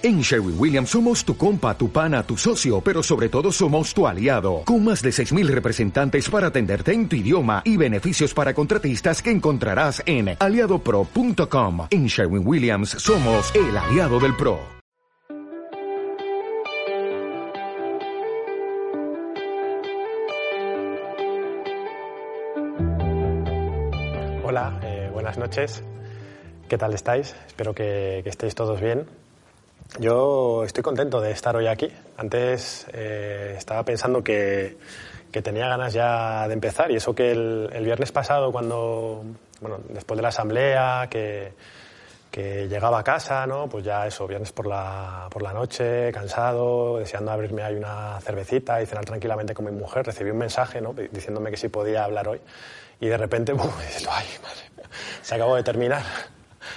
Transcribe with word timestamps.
En 0.00 0.20
Sherwin 0.20 0.54
Williams 0.56 0.90
somos 0.90 1.24
tu 1.24 1.36
compa, 1.36 1.76
tu 1.76 1.90
pana, 1.90 2.22
tu 2.22 2.36
socio, 2.36 2.80
pero 2.80 3.02
sobre 3.02 3.28
todo 3.28 3.50
somos 3.50 3.92
tu 3.92 4.06
aliado, 4.06 4.62
con 4.64 4.84
más 4.84 5.02
de 5.02 5.10
6.000 5.10 5.48
representantes 5.48 6.30
para 6.30 6.46
atenderte 6.46 6.92
en 6.92 7.08
tu 7.08 7.16
idioma 7.16 7.62
y 7.64 7.76
beneficios 7.76 8.32
para 8.32 8.54
contratistas 8.54 9.20
que 9.20 9.32
encontrarás 9.32 10.00
en 10.06 10.36
aliadopro.com. 10.38 11.88
En 11.90 12.06
Sherwin 12.06 12.46
Williams 12.46 12.90
somos 12.90 13.52
el 13.56 13.76
aliado 13.76 14.20
del 14.20 14.36
PRO. 14.36 14.60
Hola, 24.44 24.78
eh, 24.84 25.10
buenas 25.12 25.36
noches. 25.38 25.82
¿Qué 26.68 26.78
tal 26.78 26.94
estáis? 26.94 27.34
Espero 27.48 27.74
que, 27.74 28.20
que 28.22 28.30
estéis 28.30 28.54
todos 28.54 28.80
bien. 28.80 29.04
Yo 29.96 30.64
estoy 30.64 30.82
contento 30.82 31.20
de 31.20 31.30
estar 31.30 31.56
hoy 31.56 31.66
aquí. 31.66 31.90
Antes 32.16 32.86
eh, 32.92 33.54
estaba 33.56 33.84
pensando 33.84 34.22
que, 34.22 34.76
que, 35.32 35.42
tenía 35.42 35.66
ganas 35.66 35.94
ya 35.94 36.46
de 36.46 36.54
empezar 36.54 36.90
y 36.90 36.96
eso 36.96 37.14
que 37.14 37.32
el, 37.32 37.70
el, 37.72 37.84
viernes 37.84 38.12
pasado, 38.12 38.52
cuando, 38.52 39.24
bueno, 39.60 39.80
después 39.88 40.16
de 40.18 40.22
la 40.22 40.28
asamblea, 40.28 41.08
que, 41.10 41.52
que 42.30 42.68
llegaba 42.68 43.00
a 43.00 43.02
casa, 43.02 43.46
¿no? 43.46 43.68
Pues 43.68 43.84
ya 43.84 44.06
eso, 44.06 44.28
viernes 44.28 44.52
por 44.52 44.66
la, 44.66 45.26
por 45.30 45.42
la 45.42 45.52
noche, 45.52 46.12
cansado, 46.12 46.98
deseando 46.98 47.32
abrirme 47.32 47.62
ahí 47.62 47.74
una 47.74 48.20
cervecita 48.20 48.80
y 48.82 48.86
cenar 48.86 49.06
tranquilamente 49.06 49.54
con 49.54 49.64
mi 49.64 49.72
mujer, 49.72 50.04
recibí 50.04 50.30
un 50.30 50.38
mensaje, 50.38 50.80
¿no? 50.80 50.92
Diciéndome 50.92 51.50
que 51.50 51.56
sí 51.56 51.68
podía 51.68 52.04
hablar 52.04 52.28
hoy 52.28 52.40
y 53.00 53.08
de 53.08 53.16
repente, 53.16 53.52
¡bum! 53.52 53.70
ay, 54.10 54.26
madre, 54.42 54.88
se 55.22 55.34
acabó 55.34 55.56
de 55.56 55.62
terminar 55.62 56.02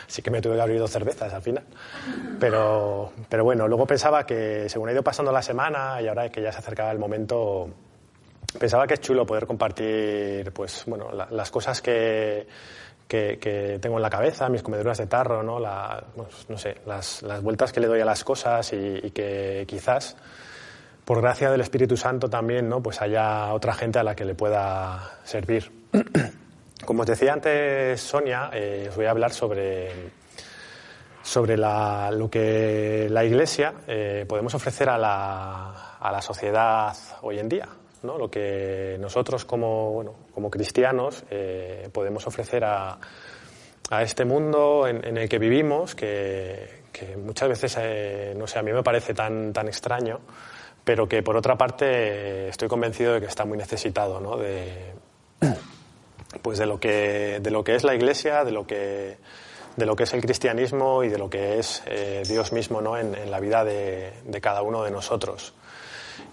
sí 0.08 0.22
que 0.22 0.32
me 0.32 0.42
tuve 0.42 0.56
que 0.56 0.62
abrir 0.62 0.80
dos 0.80 0.92
cervezas 0.92 1.34
al 1.34 1.42
final. 1.42 1.64
Pero, 2.40 3.12
pero 3.30 3.44
bueno, 3.44 3.68
luego 3.68 3.86
pensaba 3.86 4.26
que 4.26 4.68
según 4.70 4.90
ha 4.90 4.92
ido 4.92 5.04
pasando 5.04 5.32
la 5.32 5.42
semana 5.42 6.02
y 6.02 6.08
ahora 6.08 6.30
que 6.30 6.42
ya 6.42 6.52
se 6.52 6.60
acercaba 6.60 6.92
el 6.92 7.00
momento, 7.00 7.70
pensaba 8.60 8.88
que 8.88 8.96
es 8.96 9.02
chulo 9.02 9.26
poder 9.26 9.46
compartir 9.48 10.52
pues, 10.52 10.84
bueno, 10.88 11.12
la, 11.12 11.28
las 11.32 11.52
cosas 11.52 11.82
que, 11.82 12.48
que, 13.08 13.38
que, 13.40 13.80
tengo 13.80 13.98
en 13.98 14.02
la 14.02 14.10
cabeza, 14.10 14.50
mis 14.50 14.64
comeduras 14.64 14.98
de 14.98 15.08
tarro, 15.08 15.44
¿no? 15.44 15.60
La, 15.60 16.04
pues, 16.16 16.50
no 16.50 16.58
sé, 16.58 16.78
las, 16.86 17.22
las, 17.24 17.42
vueltas 17.42 17.72
que 17.72 17.80
le 17.80 17.88
doy 17.88 18.02
a 18.02 18.06
las 18.06 18.24
cosas 18.24 18.72
y, 18.74 19.00
y, 19.04 19.12
que 19.12 19.66
quizás, 19.68 20.16
por 21.06 21.22
gracia 21.22 21.52
del 21.52 21.62
Espíritu 21.62 21.98
Santo 21.98 22.30
también, 22.30 22.70
¿no? 22.70 22.82
pues 22.82 23.02
haya 23.02 23.54
otra 23.54 23.74
gente 23.74 24.00
a 24.00 24.04
la 24.04 24.16
que 24.16 24.26
le 24.26 24.36
pueda 24.36 25.20
servir. 25.24 25.72
Como 26.86 27.02
os 27.02 27.08
decía 27.08 27.34
antes 27.34 28.02
Sonia, 28.02 28.50
eh, 28.54 28.88
os 28.90 28.96
voy 28.96 29.06
a 29.06 29.12
hablar 29.12 29.32
sobre, 29.32 29.92
sobre 31.22 31.58
lo 31.58 32.30
que 32.30 33.08
la 33.10 33.24
Iglesia 33.24 33.74
eh, 33.88 34.26
podemos 34.28 34.54
ofrecer 34.56 34.90
a 34.90 34.98
la, 34.98 35.98
a 36.00 36.12
la, 36.12 36.22
sociedad 36.22 36.96
hoy 37.22 37.40
en 37.40 37.50
día, 37.50 37.68
¿no? 38.04 38.18
lo 38.18 38.32
que 38.32 38.98
nosotros 39.00 39.46
como, 39.46 39.92
bueno, 39.92 40.16
como 40.34 40.50
cristianos 40.50 41.24
eh, 41.30 41.88
podemos 41.94 42.26
ofrecer 42.26 42.66
a, 42.66 42.98
a, 43.90 44.02
este 44.02 44.26
mundo 44.26 44.88
en, 44.88 45.18
el 45.18 45.30
que 45.30 45.38
vivimos, 45.38 45.94
que, 45.94 46.82
que 46.92 47.16
muchas 47.16 47.50
veces, 47.50 48.36
no 48.36 48.48
sé, 48.48 48.58
a 48.58 48.64
mí 48.64 48.74
me 48.74 48.84
parece 48.84 49.14
tan, 49.14 49.54
tan 49.54 49.68
extraño, 49.68 50.20
pero 50.84 51.08
que 51.08 51.22
por 51.22 51.38
otra 51.38 51.56
parte 51.56 52.50
estoy 52.50 52.68
convencido 52.68 53.14
de 53.14 53.22
que 53.22 53.28
está 53.28 53.46
muy 53.46 53.58
necesitado 53.58 54.20
¿no? 54.20 54.38
Pues 56.42 56.58
de 56.58 56.66
lo 56.66 56.80
que, 56.80 57.40
de 57.42 57.52
lo 57.52 57.64
que 57.64 57.76
es 57.76 57.84
la 57.84 57.96
Iglesia, 57.96 58.44
de 58.44 58.52
lo 58.52 58.66
que, 58.66 59.18
de 59.76 59.86
lo 59.86 59.96
que 59.96 60.04
es 60.04 60.14
el 60.14 60.22
cristianismo 60.22 61.04
y 61.04 61.10
de 61.10 61.18
lo 61.18 61.30
que 61.30 61.60
es 61.60 61.84
eh, 61.86 62.24
Dios 62.28 62.52
mismo 62.52 62.82
¿no? 62.82 62.98
en, 62.98 63.30
la 63.30 63.40
vida 63.40 63.64
de, 63.64 64.14
de, 64.26 64.42
cada 64.42 64.62
uno 64.62 64.84
de 64.84 64.92
nosotros. 64.92 65.54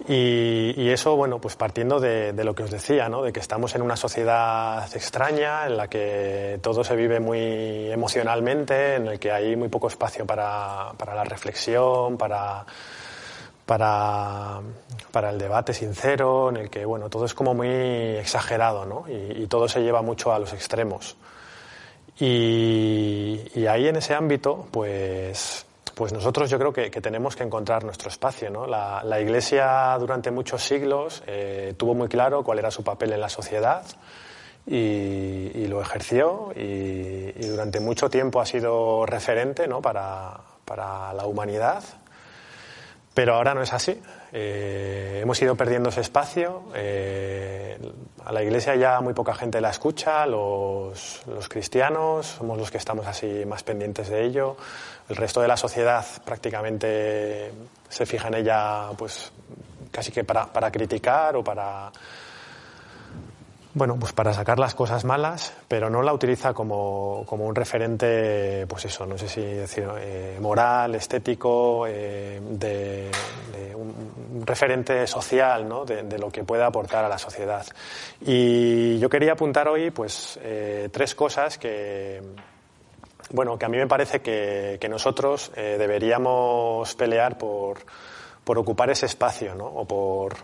Y, 0.07 0.73
y, 0.77 0.89
eso, 0.89 1.15
bueno, 1.15 1.39
pues 1.41 1.55
partiendo 1.55 1.99
de, 1.99 2.31
de, 2.31 2.43
lo 2.43 2.55
que 2.55 2.63
os 2.63 2.71
decía, 2.71 3.09
¿no? 3.09 3.23
de 3.23 3.33
que 3.33 3.39
estamos 3.39 3.75
en 3.75 3.81
una 3.81 3.97
sociedad 3.97 4.87
extraña, 4.95 5.65
en 5.65 5.75
la 5.77 5.87
que 5.87 6.59
todo 6.61 6.83
se 6.83 6.95
vive 6.95 7.19
muy 7.19 7.91
emocionalmente, 7.91 8.95
en 8.95 9.07
el 9.07 9.19
que 9.19 9.31
hay 9.31 9.55
muy 9.55 9.67
poco 9.67 9.87
espacio 9.87 10.25
para, 10.25 10.93
para 10.97 11.15
la 11.15 11.23
reflexión, 11.23 12.17
para, 12.17 12.65
para, 13.69 14.61
para, 15.11 15.29
el 15.29 15.37
debate 15.37 15.75
sincero, 15.75 16.49
en 16.49 16.57
el 16.57 16.69
que 16.71 16.85
bueno, 16.85 17.07
todo 17.07 17.25
es 17.25 17.35
como 17.35 17.53
muy 17.53 17.67
exagerado 17.67 18.83
¿no? 18.83 19.05
y, 19.07 19.45
todo 19.45 19.67
se 19.67 19.83
lleva 19.83 20.01
mucho 20.01 20.33
a 20.33 20.39
los 20.39 20.53
extremos. 20.53 21.15
Y, 22.19 23.67
ahí 23.67 23.87
en 23.87 23.97
ese 23.97 24.15
ámbito, 24.15 24.65
pues, 24.71 25.67
pues 25.93 26.11
nosotros 26.11 26.49
yo 26.49 26.57
creo 26.57 26.73
que, 26.73 26.89
tenemos 26.89 27.35
que 27.35 27.43
encontrar 27.43 27.83
nuestro 27.83 28.09
espacio. 28.09 28.49
¿no? 28.49 28.65
La, 28.65 29.03
la 29.03 29.21
Iglesia 29.21 29.95
durante 29.99 30.31
muchos 30.31 30.63
siglos 30.63 31.21
eh, 31.27 31.75
tuvo 31.77 31.93
muy 31.93 32.07
claro 32.07 32.43
cuál 32.43 32.57
era 32.57 32.71
su 32.71 32.83
papel 32.83 33.13
en 33.13 33.21
la 33.21 33.29
sociedad 33.29 33.83
y, 34.65 35.51
y 35.53 35.67
lo 35.67 35.79
ejerció 35.79 36.53
y, 36.55 37.35
y, 37.35 37.47
durante 37.47 37.79
mucho 37.79 38.09
tiempo 38.09 38.41
ha 38.41 38.47
sido 38.47 39.05
referente 39.05 39.67
¿no? 39.67 39.79
para, 39.79 40.39
para 40.65 41.13
la 41.13 41.27
humanidad 41.27 41.83
pero 43.19 43.35
ahora 43.35 43.53
no 43.53 43.61
es 43.61 43.73
así. 43.73 44.01
Eh, 44.31 45.19
hemos 45.21 45.41
ido 45.41 45.53
perdiendo 45.53 45.89
ese 45.89 45.99
espacio. 45.99 46.63
Eh, 46.73 47.77
a 48.23 48.31
la 48.31 48.41
iglesia 48.41 48.77
ya 48.77 49.01
muy 49.01 49.13
poca 49.13 49.35
gente 49.35 49.59
la 49.59 49.71
escucha. 49.71 50.25
Los, 50.25 51.23
los, 51.27 51.49
cristianos 51.49 52.27
somos 52.27 52.57
los 52.57 52.71
que 52.71 52.77
estamos 52.77 53.05
así 53.05 53.43
más 53.45 53.61
pendientes 53.63 54.07
de 54.07 54.23
ello. 54.23 54.55
El 55.09 55.17
resto 55.17 55.41
de 55.41 55.49
la 55.49 55.57
sociedad 55.57 56.05
prácticamente 56.23 57.51
se 57.89 58.05
fija 58.05 58.29
en 58.29 58.35
ella, 58.35 58.87
pues 58.97 59.33
casi 59.91 60.13
que 60.13 60.23
para, 60.23 60.45
para 60.45 60.71
criticar 60.71 61.35
o 61.35 61.43
para 61.43 61.91
bueno, 63.73 63.97
pues 63.99 64.13
para 64.13 64.33
sacar 64.33 64.57
las 64.57 64.73
cosas 64.73 65.05
malas, 65.05 65.53
pero 65.67 65.89
no 65.89 66.01
la 66.01 66.11
utiliza 66.11 66.53
como, 66.53 67.23
como 67.27 67.45
un 67.45 67.53
referente, 67.53 68.65
pues 68.67 68.85
eso, 68.85 69.05
no 69.05 69.17
sé 69.17 69.27
si 69.27 69.41
decir, 69.41 69.87
eh, 69.99 70.37
moral, 70.41 70.95
estético, 70.95 71.85
eh, 71.87 72.41
de, 72.41 73.11
de 73.53 73.75
un, 73.75 74.43
referente 74.45 75.05
social, 75.05 75.67
¿no? 75.67 75.85
De, 75.85 76.17
lo 76.17 76.31
que 76.31 76.43
puede 76.43 76.63
aportar 76.63 77.05
a 77.05 77.09
la 77.09 77.19
sociedad. 77.19 77.65
Y 78.21 78.97
yo 78.97 79.09
quería 79.09 79.33
apuntar 79.33 79.67
hoy, 79.67 79.91
pues, 79.91 80.39
eh, 80.41 80.89
tres 80.91 81.13
cosas 81.13 81.57
que, 81.59 82.21
bueno, 83.31 83.57
que 83.57 83.65
a 83.65 83.69
mí 83.69 83.77
me 83.77 83.87
parece 83.87 84.21
que, 84.21 84.77
que 84.81 84.89
nosotros 84.89 85.51
eh, 85.55 85.75
deberíamos 85.77 86.95
pelear 86.95 87.37
por, 87.37 87.79
por 88.43 88.57
ocupar 88.57 88.89
ese 88.89 89.05
espacio, 89.05 89.53
¿no? 89.53 89.65
O 89.65 89.85
por 89.85 90.35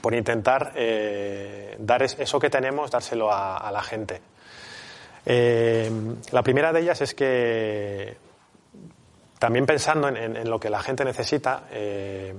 por 0.00 0.14
intentar 0.14 0.72
eh, 0.74 1.76
dar 1.78 2.02
eso 2.02 2.38
que 2.38 2.50
tenemos, 2.50 2.90
dárselo 2.90 3.32
a, 3.32 3.70
la 3.72 3.82
gente. 3.82 4.20
Eh, 5.26 5.90
la 6.30 6.42
primera 6.42 6.72
de 6.72 6.80
ellas 6.80 7.00
es 7.00 7.14
que, 7.14 8.16
también 9.38 9.66
pensando 9.66 10.08
en, 10.08 10.48
lo 10.48 10.58
que 10.58 10.70
la 10.70 10.80
gente 10.80 11.04
necesita, 11.04 11.64
eh, 11.70 12.34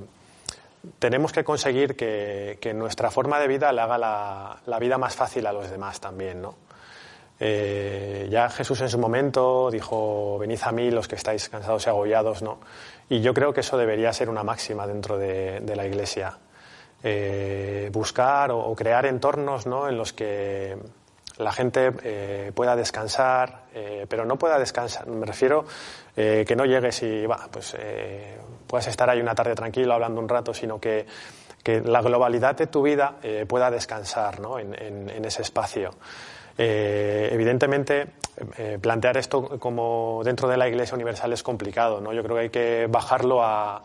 tenemos 0.98 1.32
que 1.32 1.44
conseguir 1.44 1.96
que, 1.96 2.74
nuestra 2.74 3.12
forma 3.12 3.40
de 3.40 3.48
vida 3.48 3.72
le 3.72 3.82
haga 3.82 3.98
la, 3.98 4.80
vida 4.80 4.98
más 4.98 5.16
fácil 5.16 5.46
a 5.46 5.54
los 5.54 5.70
demás 5.70 6.00
también, 6.00 6.42
¿no? 6.42 6.56
Ya 7.40 8.50
Jesús 8.50 8.82
en 8.82 8.90
su 8.90 8.98
momento 8.98 9.72
dijo, 9.72 10.38
venid 10.40 10.60
a 10.62 10.74
mí 10.74 10.92
los 10.92 11.08
que 11.08 11.16
estáis 11.16 11.48
cansados 11.48 11.86
y 11.86 11.90
agobiados, 11.90 12.42
¿no? 12.42 12.60
Y 13.08 13.22
yo 13.22 13.34
creo 13.34 13.54
que 13.54 13.62
eso 13.62 13.78
debería 13.78 14.12
ser 14.12 14.30
una 14.30 14.44
máxima 14.44 14.86
dentro 14.86 15.18
de, 15.18 15.62
de 15.62 15.76
la 15.76 15.86
Iglesia 15.86 16.38
eh, 17.02 17.90
buscar 17.94 18.52
o, 18.52 18.76
crear 18.76 19.06
entornos 19.06 19.66
¿no? 19.66 19.88
en 19.88 19.98
los 19.98 20.12
que 20.12 20.78
la 21.38 21.54
gente 21.54 21.94
eh, 22.04 22.52
pueda 22.54 22.76
descansar, 22.76 23.68
eh, 23.74 24.06
pero 24.10 24.26
no 24.26 24.38
pueda 24.38 24.60
descansar. 24.60 25.08
Me 25.08 25.26
refiero 25.26 25.66
que 26.16 26.54
no 26.54 26.66
llegues 26.66 27.02
y 27.04 27.26
va, 27.26 27.48
pues 27.50 27.78
puedas 28.68 28.88
estar 28.88 29.10
ahí 29.10 29.22
una 29.22 29.34
tarde 29.34 29.56
tranquilo 29.56 29.94
hablando 29.94 30.20
un 30.20 30.28
rato, 30.28 30.54
sino 30.54 30.78
que, 30.78 31.06
que 31.64 31.80
la 31.80 32.02
globalidad 32.02 32.58
de 32.58 32.68
tu 32.68 32.82
vida 32.82 33.16
pueda 33.48 33.72
descansar 33.72 34.42
¿no? 34.42 34.60
en, 34.60 34.74
en, 34.78 35.24
ese 35.24 35.44
espacio. 35.44 35.92
evidentemente, 36.58 38.08
plantear 38.82 39.16
esto 39.16 39.58
como 39.60 40.20
dentro 40.26 40.50
de 40.50 40.58
la 40.58 40.68
Iglesia 40.68 40.96
Universal 40.96 41.32
es 41.32 41.42
complicado. 41.42 42.02
¿no? 42.02 42.12
Yo 42.12 42.22
creo 42.22 42.36
que 42.36 42.42
hay 42.42 42.50
que 42.50 42.88
bajarlo 42.90 43.42
a 43.42 43.82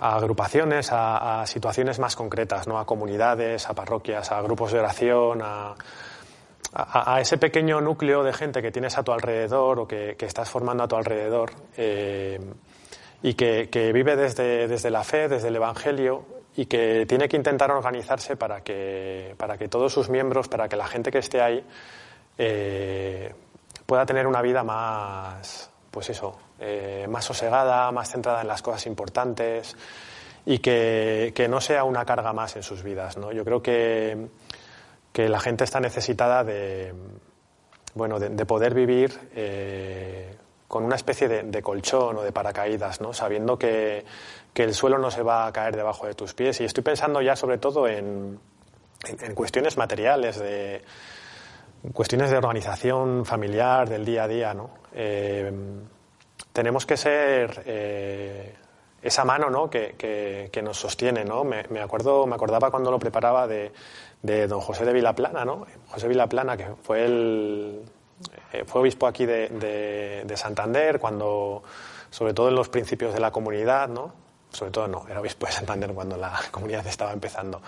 a 0.00 0.16
agrupaciones, 0.16 0.92
a, 0.92 1.42
a, 1.42 1.46
situaciones 1.46 1.98
más 1.98 2.16
concretas, 2.16 2.66
¿no? 2.66 2.78
a 2.78 2.86
comunidades, 2.86 3.68
a 3.68 3.74
parroquias, 3.74 4.30
a 4.30 4.40
grupos 4.42 4.72
de 4.72 4.78
oración, 4.78 5.40
a, 5.42 5.74
a, 6.72 7.20
ese 7.20 7.38
pequeño 7.38 7.80
núcleo 7.80 8.22
de 8.22 8.32
gente 8.32 8.62
que 8.62 8.70
tienes 8.70 8.98
a 8.98 9.02
tu 9.02 9.12
alrededor 9.12 9.80
o 9.80 9.88
que, 9.88 10.16
estás 10.20 10.48
formando 10.48 10.84
a 10.84 10.88
tu 10.88 10.96
alrededor 10.96 11.52
eh, 11.76 12.38
y 13.22 13.34
que, 13.34 13.68
que, 13.70 13.92
vive 13.92 14.16
desde, 14.16 14.68
desde 14.68 14.90
la 14.90 15.02
fe, 15.02 15.28
desde 15.28 15.48
el 15.48 15.56
Evangelio 15.56 16.24
y 16.56 16.66
que 16.66 17.06
tiene 17.06 17.28
que 17.28 17.36
intentar 17.36 17.70
organizarse 17.70 18.36
para 18.36 18.62
que, 18.62 19.34
para 19.36 19.56
que 19.56 19.68
todos 19.68 19.92
sus 19.92 20.08
miembros, 20.08 20.48
para 20.48 20.68
que 20.68 20.76
la 20.76 20.86
gente 20.86 21.10
que 21.10 21.18
esté 21.18 21.40
ahí 21.40 21.64
eh, 22.36 23.34
pueda 23.86 24.04
tener 24.04 24.26
una 24.26 24.42
vida 24.42 24.62
más, 24.62 25.70
pues 25.90 26.10
eso, 26.10 26.36
eh, 26.60 27.06
más 27.08 27.24
sosegada, 27.24 27.90
más 27.92 28.10
centrada 28.10 28.40
en 28.42 28.48
las 28.48 28.62
cosas 28.62 28.86
importantes 28.86 29.76
y 30.44 30.58
que, 30.58 31.32
que, 31.34 31.48
no 31.48 31.60
sea 31.60 31.84
una 31.84 32.04
carga 32.04 32.32
más 32.32 32.56
en 32.56 32.62
sus 32.62 32.82
vidas. 32.82 33.16
¿no? 33.16 33.32
Yo 33.32 33.44
creo 33.44 33.62
que, 33.62 34.28
que 35.12 35.28
la 35.28 35.40
gente 35.40 35.64
está 35.64 35.78
necesitada 35.78 36.42
de, 36.42 36.94
bueno, 37.94 38.18
de, 38.18 38.30
de 38.30 38.46
poder 38.46 38.74
vivir 38.74 39.18
eh, 39.34 40.36
con 40.66 40.84
una 40.84 40.96
especie 40.96 41.28
de, 41.28 41.62
colchón 41.62 42.16
o 42.16 42.22
de 42.22 42.32
paracaídas, 42.32 43.00
¿no? 43.00 43.12
sabiendo 43.12 43.58
que, 43.58 44.04
que, 44.52 44.64
el 44.64 44.74
suelo 44.74 44.98
no 44.98 45.10
se 45.10 45.22
va 45.22 45.46
a 45.46 45.52
caer 45.52 45.76
debajo 45.76 46.06
de 46.06 46.14
tus 46.14 46.34
pies. 46.34 46.60
Y 46.60 46.64
estoy 46.64 46.82
pensando 46.82 47.22
ya 47.22 47.36
sobre 47.36 47.58
todo 47.58 47.86
en, 47.86 48.38
en, 49.06 49.24
en 49.24 49.34
cuestiones 49.34 49.76
materiales, 49.76 50.38
de 50.38 50.82
cuestiones 51.92 52.30
de 52.30 52.36
organización 52.36 53.24
familiar, 53.24 53.88
del 53.88 54.04
día 54.04 54.24
a 54.24 54.28
día. 54.28 54.54
¿no? 54.54 54.70
Eh, 54.92 55.52
tenemos 56.58 56.84
que 56.86 56.96
ser 56.96 57.62
eh, 57.66 58.52
esa 59.00 59.24
mano 59.24 59.48
¿no? 59.48 59.70
que, 59.70 59.94
que, 59.96 60.48
que, 60.50 60.60
nos 60.60 60.76
sostiene. 60.76 61.24
¿no? 61.24 61.44
Me, 61.44 61.62
me, 61.70 61.80
acuerdo, 61.80 62.26
me 62.26 62.34
acordaba 62.34 62.72
cuando 62.72 62.90
lo 62.90 62.98
preparaba 62.98 63.46
de, 63.46 63.70
de 64.22 64.48
don 64.48 64.60
José 64.60 64.84
de 64.84 64.92
Vilaplana, 64.92 65.44
¿no? 65.44 65.68
José 65.86 66.08
Vilaplana, 66.08 66.56
que 66.56 66.66
fue 66.82 67.04
el 67.04 67.82
eh, 68.52 68.64
fue 68.66 68.80
obispo 68.80 69.06
aquí 69.06 69.24
de, 69.24 69.50
de, 69.50 70.24
de, 70.26 70.36
Santander, 70.36 70.98
cuando, 70.98 71.62
sobre 72.10 72.34
todo 72.34 72.48
en 72.48 72.56
los 72.56 72.68
principios 72.68 73.14
de 73.14 73.20
la 73.20 73.30
comunidad, 73.30 73.88
¿no? 73.88 74.12
Sobre 74.50 74.72
todo 74.72 74.88
no, 74.88 75.06
era 75.08 75.20
obispo 75.20 75.46
de 75.46 75.52
Santander 75.52 75.92
cuando 75.92 76.16
la 76.16 76.40
comunidad 76.50 76.84
estaba 76.88 77.12
empezando. 77.12 77.62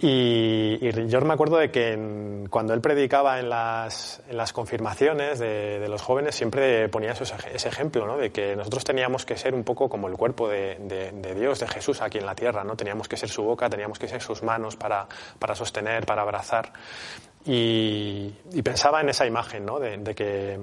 Y, 0.00 1.06
yo 1.08 1.20
me 1.20 1.34
acuerdo 1.34 1.56
de 1.56 1.70
que 1.70 1.92
en, 1.92 2.48
cuando 2.50 2.74
él 2.74 2.80
predicaba 2.80 3.38
en 3.38 3.48
las, 3.48 4.20
en 4.28 4.36
las 4.36 4.52
confirmaciones 4.52 5.38
de, 5.38 5.86
los 5.88 6.02
jóvenes 6.02 6.34
siempre 6.34 6.88
ponía 6.88 7.12
ese 7.12 7.68
ejemplo, 7.68 8.06
¿no? 8.06 8.16
de 8.16 8.32
que 8.32 8.56
nosotros 8.56 8.84
teníamos 8.84 9.24
que 9.24 9.36
ser 9.36 9.54
un 9.54 9.62
poco 9.62 9.88
como 9.88 10.08
el 10.08 10.16
cuerpo 10.16 10.48
de, 10.48 10.78
de, 10.80 11.34
Dios, 11.34 11.60
de 11.60 11.68
Jesús 11.68 12.02
aquí 12.02 12.18
en 12.18 12.26
la 12.26 12.34
tierra, 12.34 12.64
¿no? 12.64 12.76
teníamos 12.76 13.06
que 13.06 13.16
ser 13.16 13.28
su 13.28 13.44
boca, 13.44 13.70
teníamos 13.70 13.98
que 13.98 14.08
ser 14.08 14.20
sus 14.20 14.42
manos 14.42 14.76
para, 14.76 15.06
para 15.38 15.54
sostener, 15.54 16.04
para 16.04 16.22
abrazar. 16.22 16.72
Y, 17.46 18.34
y, 18.52 18.62
pensaba 18.62 19.00
en 19.00 19.10
esa 19.10 19.26
imagen 19.26 19.64
¿no? 19.64 19.78
de, 19.78 20.14
que 20.14 20.58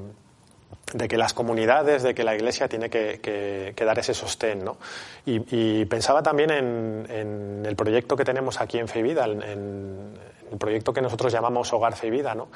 de 0.94 1.08
que 1.08 1.18
las 1.18 1.34
comunidades, 1.34 2.04
de 2.04 2.14
que 2.14 2.24
la 2.24 2.36
Iglesia 2.36 2.68
tiene 2.68 2.90
que, 2.90 3.74
dar 3.78 4.00
ese 4.00 4.14
sostén. 4.14 4.64
¿no? 4.64 4.78
Y, 5.26 5.86
pensaba 5.86 6.22
también 6.22 6.52
en, 6.52 7.64
el 7.66 7.76
proyecto 7.76 8.16
que 8.16 8.26
tenemos 8.26 8.60
aquí 8.60 8.78
en 8.78 8.88
Feivida, 8.88 9.26
en, 9.26 9.42
en, 9.42 10.14
el 10.52 10.58
proyecto 10.58 10.92
que 10.92 11.02
nosotros 11.02 11.32
llamamos 11.32 11.72
Hogar 11.72 11.96
Feivida, 11.96 12.36
¿no? 12.36 12.50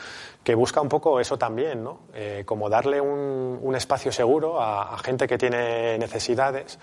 que 0.43 0.53
busca 0.53 0.81
un 0.81 0.89
poco 0.89 1.19
eso 1.19 1.37
también, 1.37 1.81
¿no? 1.81 1.99
Eh, 2.13 2.43
como 2.45 2.69
darle 2.69 2.99
un, 2.99 3.73
espacio 3.75 4.11
seguro 4.11 4.61
a 4.61 4.97
gente 4.99 5.27
que 5.27 5.37
tiene 5.37 5.97
necesidades 5.97 6.79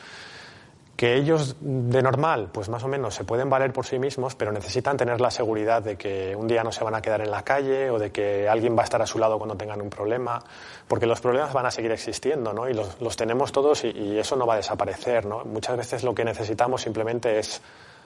que 0.97 1.17
ellos 1.17 1.57
de 1.61 2.03
normal, 2.03 2.51
pues 2.53 2.69
más 2.69 2.85
o 2.85 2.89
menos 2.89 3.15
se 3.15 3.25
pueden 3.25 3.49
valer 3.49 3.73
por 3.73 3.87
sí 3.87 3.99
mismos, 3.99 4.35
pero 4.35 4.53
necesitan 4.53 4.97
tener 4.97 5.21
la 5.21 5.31
seguridad 5.31 5.83
de 5.83 5.97
que 5.97 6.37
un 6.37 6.47
día 6.47 6.63
no 6.63 6.71
se 6.71 6.85
van 6.85 6.95
a 6.95 7.03
quedar 7.03 7.23
en 7.23 7.31
la 7.31 7.43
calle 7.43 7.91
o 7.91 7.99
de 7.99 8.13
que 8.13 8.49
alguien 8.49 8.77
va 8.77 8.83
a 8.83 8.85
estar 8.85 9.01
a 9.01 9.07
su 9.07 9.19
lado 9.19 9.39
cuando 9.39 9.57
tengan 9.57 9.81
un 9.81 9.89
problema, 9.91 10.43
porque 10.87 11.07
los 11.07 11.21
problemas 11.21 11.53
van 11.53 11.67
a 11.67 11.71
seguir 11.71 11.91
existiendo, 11.93 12.53
¿no? 12.53 12.69
Y 12.69 12.75
los, 12.75 13.17
tenemos 13.17 13.53
todos 13.53 13.85
y, 13.85 14.19
eso 14.19 14.37
no 14.37 14.47
va 14.47 14.55
a 14.55 14.57
desaparecer, 14.59 15.25
¿no? 15.25 15.45
Muchas 15.45 15.77
veces 15.77 16.05
lo 16.05 16.15
que 16.15 16.25
necesitamos 16.25 16.83
simplemente 16.83 17.39
es 17.39 17.63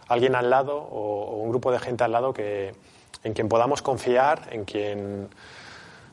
alguien 0.08 0.34
al 0.36 0.48
lado 0.48 0.76
o, 0.78 1.36
un 1.42 1.50
grupo 1.50 1.72
de 1.72 1.80
gente 1.80 2.04
al 2.04 2.12
lado 2.12 2.32
que, 2.32 2.72
en 3.24 3.34
quien 3.34 3.48
podamos 3.48 3.82
confiar, 3.82 4.48
en 4.52 4.64
quien 4.64 5.28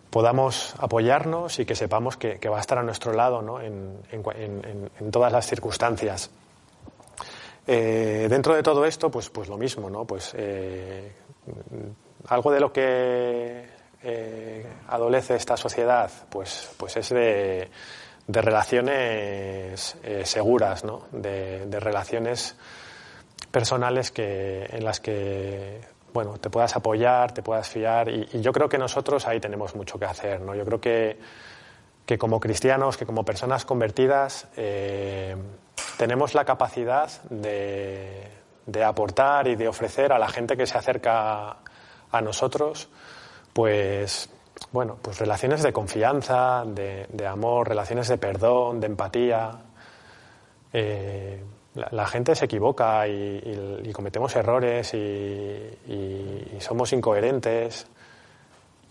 podamos 0.10 0.76
apoyarnos 0.80 1.60
y 1.60 1.66
que 1.66 1.76
sepamos 1.76 2.18
que, 2.18 2.50
va 2.50 2.58
a 2.58 2.62
estar 2.62 2.78
a 2.78 2.84
nuestro 2.84 3.14
lado 3.14 3.42
¿no? 3.42 3.62
en, 3.62 4.00
en, 4.12 4.92
en 5.00 5.12
todas 5.12 5.32
las 5.32 5.48
circunstancias. 5.48 6.32
Eh, 7.66 8.28
dentro 8.30 8.56
de 8.56 8.64
todo 8.64 8.86
esto, 8.86 9.10
pues, 9.10 9.30
pues 9.30 9.48
lo 9.48 9.58
mismo, 9.58 9.90
¿no? 9.90 10.06
Pues 10.06 10.34
eh, 10.38 11.12
algo 12.28 12.52
de 12.52 12.60
lo 12.60 12.74
que 12.74 13.66
eh, 14.04 14.66
adolece 14.90 15.36
esta 15.36 15.56
sociedad, 15.56 16.12
pues, 16.30 16.70
pues 16.76 16.98
es 16.98 17.10
de, 17.10 17.70
de 18.28 18.42
relaciones 18.42 19.98
seguras, 20.24 20.84
¿no? 20.84 21.06
De, 21.12 21.66
de, 21.68 21.80
relaciones 21.80 22.58
personales 23.50 24.12
que, 24.12 24.66
en 24.66 24.84
las 24.84 25.00
que 25.00 25.82
bueno, 26.14 26.38
te 26.38 26.50
puedas 26.50 26.76
apoyar, 26.76 27.34
te 27.34 27.42
puedas 27.42 27.68
fiar 27.70 28.10
y, 28.10 28.28
yo 28.42 28.52
creo 28.52 28.68
que 28.68 28.78
nosotros 28.78 29.26
ahí 29.26 29.40
tenemos 29.40 29.74
mucho 29.74 29.98
que 29.98 30.06
hacer, 30.06 30.42
¿no? 30.42 30.54
Yo 30.54 30.66
creo 30.66 30.82
que, 30.82 31.18
que 32.06 32.18
como 32.18 32.42
cristianos, 32.42 32.98
que 32.98 33.06
como 33.06 33.24
personas 33.24 33.66
convertidas, 33.66 34.48
tenemos 35.98 36.34
la 36.34 36.46
capacidad 36.46 37.10
de, 37.30 38.28
de, 38.66 38.84
aportar 38.84 39.48
y 39.48 39.56
de 39.56 39.68
ofrecer 39.68 40.12
a 40.14 40.20
la 40.20 40.28
gente 40.28 40.58
que 40.58 40.66
se 40.66 40.78
acerca 40.78 41.58
a 42.12 42.22
nosotros, 42.22 42.90
pues, 43.54 44.30
bueno, 44.72 44.98
pues 45.02 45.20
relaciones 45.20 45.64
de 45.64 45.74
confianza, 45.74 46.64
de, 46.66 47.08
de 47.10 47.28
amor, 47.28 47.70
relaciones 47.70 48.08
de 48.08 48.18
perdón, 48.18 48.80
de 48.80 48.88
empatía. 48.88 49.52
Eh, 50.72 51.44
la, 51.76 52.06
gente 52.06 52.36
se 52.36 52.46
equivoca 52.46 53.08
y, 53.08 53.92
cometemos 53.94 54.36
errores 54.36 54.94
y, 54.94 56.58
somos 56.60 56.94
incoherentes. 56.94 57.88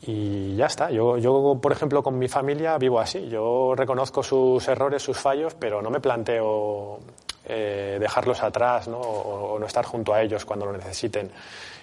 Y 0.05 0.57
ya 0.57 0.67
está. 0.67 0.91
Yo, 0.91 1.17
yo, 1.19 1.59
por 1.63 1.73
ejemplo, 1.73 2.03
con 2.03 2.19
mi 2.19 2.29
familia 2.29 2.77
vivo 2.77 2.99
así. 2.99 3.29
Yo 3.29 3.75
reconozco 3.77 4.23
sus 4.23 4.67
errores, 4.67 5.03
sus 5.03 5.19
fallos, 5.19 5.55
pero 5.55 5.81
no 5.81 5.91
me 5.91 6.01
planteo 6.01 6.99
eh, 7.45 7.99
dejarlos 8.01 8.43
atrás 8.43 8.89
¿no? 8.89 8.99
O, 8.99 9.55
o, 9.55 9.59
no 9.59 9.67
estar 9.67 9.85
junto 9.85 10.13
a 10.13 10.23
ellos 10.23 10.45
cuando 10.45 10.67
lo 10.67 10.73
necesiten. 10.73 11.31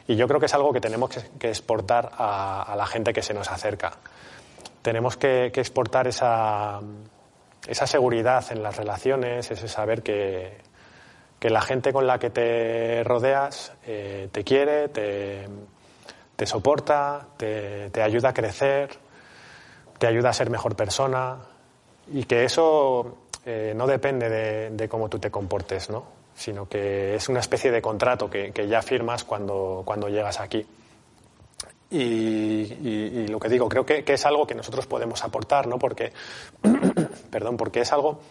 Y 0.07 0.16
yo 0.16 0.27
creo 0.27 0.39
que 0.39 0.48
es 0.48 0.54
algo 0.54 0.74
que 0.74 0.81
tenemos 0.81 1.10
que, 1.10 1.21
que 1.38 1.50
exportar 1.50 2.12
a, 2.18 2.63
a, 2.63 2.75
la 2.75 2.86
gente 2.88 3.13
que 3.13 3.21
se 3.21 3.33
nos 3.33 3.50
acerca. 3.51 3.92
Tenemos 4.81 5.16
que, 5.18 5.51
que 5.54 5.62
exportar 5.62 6.07
esa, 6.07 6.80
esa, 7.68 7.88
seguridad 7.88 8.44
en 8.51 8.63
las 8.63 8.75
relaciones, 8.75 9.51
ese 9.51 9.68
saber 9.68 10.01
que, 10.01 10.57
que 11.39 11.50
la 11.50 11.62
gente 11.62 11.94
con 11.94 12.07
la 12.07 12.19
que 12.19 12.30
te 12.30 13.04
rodeas 13.04 13.74
eh, 13.86 14.30
te 14.31 14.44
quiere, 14.44 14.89
te 14.89 15.48
te 16.39 16.45
soporta, 16.45 17.27
te, 17.36 17.89
te, 17.89 18.01
ayuda 18.01 18.30
a 18.30 18.33
crecer, 18.33 18.91
te 19.97 20.07
ayuda 20.07 20.30
a 20.30 20.33
ser 20.33 20.50
mejor 20.50 20.74
persona 20.74 21.36
y 22.13 22.24
que 22.24 22.45
eso 22.45 23.18
eh, 23.45 23.74
no 23.75 23.86
depende 23.86 24.30
de, 24.30 24.69
de, 24.69 24.88
cómo 24.88 25.09
tú 25.09 25.19
te 25.19 25.30
comportes, 25.30 25.90
¿no? 25.90 26.06
sino 26.33 26.69
que 26.69 27.14
es 27.14 27.28
una 27.28 27.42
especie 27.42 27.71
de 27.71 27.81
contrato 27.81 28.30
que, 28.30 28.54
que 28.54 28.69
ya 28.69 28.81
firmas 28.81 29.25
cuando, 29.25 29.83
cuando 29.83 30.07
llegas 30.07 30.40
aquí. 30.40 30.66
Y, 31.92 33.28
lo 33.28 33.37
que 33.37 33.49
digo, 33.49 33.68
creo 33.68 33.85
que, 33.85 34.06
que, 34.06 34.14
es 34.14 34.25
algo 34.25 34.47
que 34.47 34.56
nosotros 34.56 34.87
podemos 34.87 35.21
aportar, 35.25 35.68
¿no? 35.68 35.78
Porque, 35.78 36.14
perdón, 37.31 37.57
porque 37.57 37.81
es 37.81 37.92
algo 37.92 38.21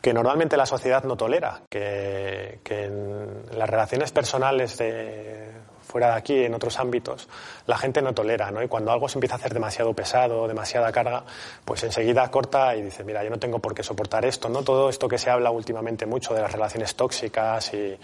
que 0.00 0.14
normalmente 0.14 0.56
la 0.56 0.64
sociedad 0.64 1.04
no 1.04 1.18
tolera, 1.18 1.60
que, 1.68 2.60
que 2.64 2.84
en 2.84 3.58
las 3.58 3.68
relaciones 3.68 4.10
personales 4.10 4.78
de, 4.78 5.50
fuera 5.88 6.08
de 6.08 6.18
aquí, 6.18 6.44
en 6.44 6.54
otros 6.54 6.78
ámbitos, 6.78 7.28
la 7.66 7.78
gente 7.78 8.02
no 8.02 8.12
tolera, 8.12 8.50
¿no? 8.50 8.62
Y 8.62 8.68
cuando 8.68 8.92
algo 8.92 9.08
se 9.08 9.16
empieza 9.16 9.36
a 9.36 9.38
hacer 9.38 9.54
demasiado 9.54 9.94
pesado, 9.94 10.46
demasiada 10.46 10.92
carga, 10.92 11.24
pues 11.64 11.82
enseguida 11.82 12.30
corta 12.30 12.76
y 12.76 12.82
dice, 12.82 13.04
mira, 13.04 13.24
yo 13.24 13.30
no 13.30 13.38
tengo 13.38 13.58
por 13.58 13.74
qué 13.74 13.82
soportar 13.82 14.26
esto, 14.26 14.50
¿no? 14.50 14.62
Todo 14.62 14.90
esto 14.90 15.08
que 15.08 15.16
se 15.16 15.30
habla 15.30 15.50
últimamente 15.50 16.04
mucho 16.04 16.34
de 16.34 16.42
las 16.42 16.52
relaciones 16.52 16.94
tóxicas 16.94 17.72
y, 17.72 17.98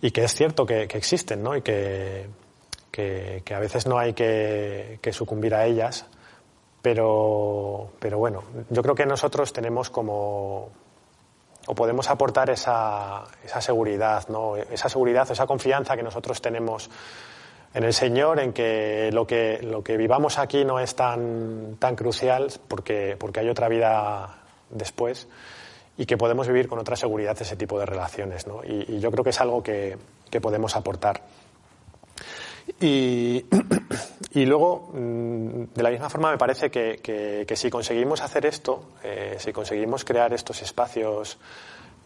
y 0.00 0.10
que 0.12 0.24
es 0.24 0.32
cierto 0.32 0.64
que, 0.64 0.82
existen, 0.82 1.42
¿no? 1.42 1.56
Y 1.56 1.62
que, 1.62 2.28
que, 2.92 3.42
que, 3.44 3.54
a 3.54 3.58
veces 3.58 3.86
no 3.86 3.98
hay 3.98 4.12
que, 4.12 5.00
que 5.02 5.12
sucumbir 5.12 5.56
a 5.56 5.66
ellas, 5.66 6.06
pero, 6.82 7.90
pero 7.98 8.18
bueno, 8.18 8.44
yo 8.70 8.80
creo 8.80 8.94
que 8.94 9.06
nosotros 9.06 9.52
tenemos 9.52 9.90
como 9.90 10.70
o 11.66 11.74
podemos 11.74 12.08
aportar 12.10 12.50
esa, 12.50 13.24
esa 13.44 13.60
seguridad, 13.60 14.28
¿no? 14.28 14.56
esa 14.56 14.88
seguridad, 14.88 15.30
esa 15.30 15.46
confianza 15.46 15.96
que 15.96 16.02
nosotros 16.02 16.40
tenemos 16.40 16.88
en 17.74 17.84
el 17.84 17.92
Señor, 17.92 18.40
en 18.40 18.52
que 18.52 19.10
lo 19.12 19.26
que, 19.26 19.60
lo 19.62 19.82
que 19.82 19.96
vivamos 19.96 20.38
aquí 20.38 20.64
no 20.64 20.78
es 20.78 20.94
tan, 20.94 21.76
tan 21.78 21.96
crucial 21.96 22.50
porque, 22.68 23.16
porque 23.18 23.40
hay 23.40 23.48
otra 23.48 23.68
vida 23.68 24.38
después 24.70 25.28
y 25.98 26.06
que 26.06 26.16
podemos 26.16 26.46
vivir 26.46 26.68
con 26.68 26.78
otra 26.78 26.96
seguridad 26.96 27.36
ese 27.40 27.56
tipo 27.56 27.78
de 27.78 27.86
relaciones. 27.86 28.46
¿no? 28.46 28.62
Y, 28.64 28.96
y 28.96 29.00
yo 29.00 29.10
creo 29.10 29.24
que 29.24 29.30
es 29.30 29.40
algo 29.40 29.62
que, 29.62 29.98
que 30.30 30.40
podemos 30.40 30.76
aportar. 30.76 31.22
Y, 34.36 34.44
luego, 34.44 34.90
mm, 34.92 35.72
de 35.74 35.82
la 35.82 35.88
misma 35.88 36.10
forma, 36.10 36.30
me 36.30 36.36
parece 36.36 36.70
que, 36.70 36.98
que, 37.02 37.46
que 37.48 37.56
si 37.56 37.70
conseguimos 37.70 38.20
hacer 38.20 38.44
esto, 38.44 38.90
eh, 39.02 39.36
si 39.38 39.50
conseguimos 39.50 40.04
crear 40.04 40.34
estos 40.34 40.60
espacios 40.60 41.38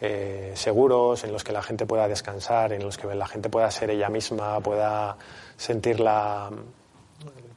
eh, 0.00 0.52
seguros 0.54 1.24
en 1.24 1.32
los 1.32 1.44
que 1.44 1.52
la 1.52 1.62
gente 1.62 1.86
pueda 1.86 2.08
descansar, 2.08 2.72
en 2.72 2.82
los 2.82 2.96
que 2.96 3.12
la 3.14 3.26
gente 3.26 3.50
pueda 3.50 3.70
ser 3.70 3.90
ella 3.90 4.08
misma, 4.08 4.60
pueda 4.60 5.16
sentir 5.56 5.98
la, 6.00 6.50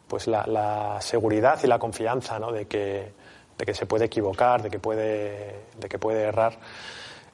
pues 0.08 0.28
la, 0.28 0.46
la 0.48 0.98
seguridad 1.00 1.60
y 1.64 1.68
la 1.68 1.80
confianza 1.80 2.40
¿no? 2.40 2.52
de, 2.52 2.66
que, 2.66 3.14
de 3.58 3.66
que 3.66 3.74
se 3.74 3.86
puede 3.86 4.06
equivocar, 4.06 4.62
de 4.62 4.70
que 4.70 4.80
puede, 4.80 5.56
de 5.80 5.88
que 5.88 6.00
puede 6.00 6.24
errar, 6.24 6.58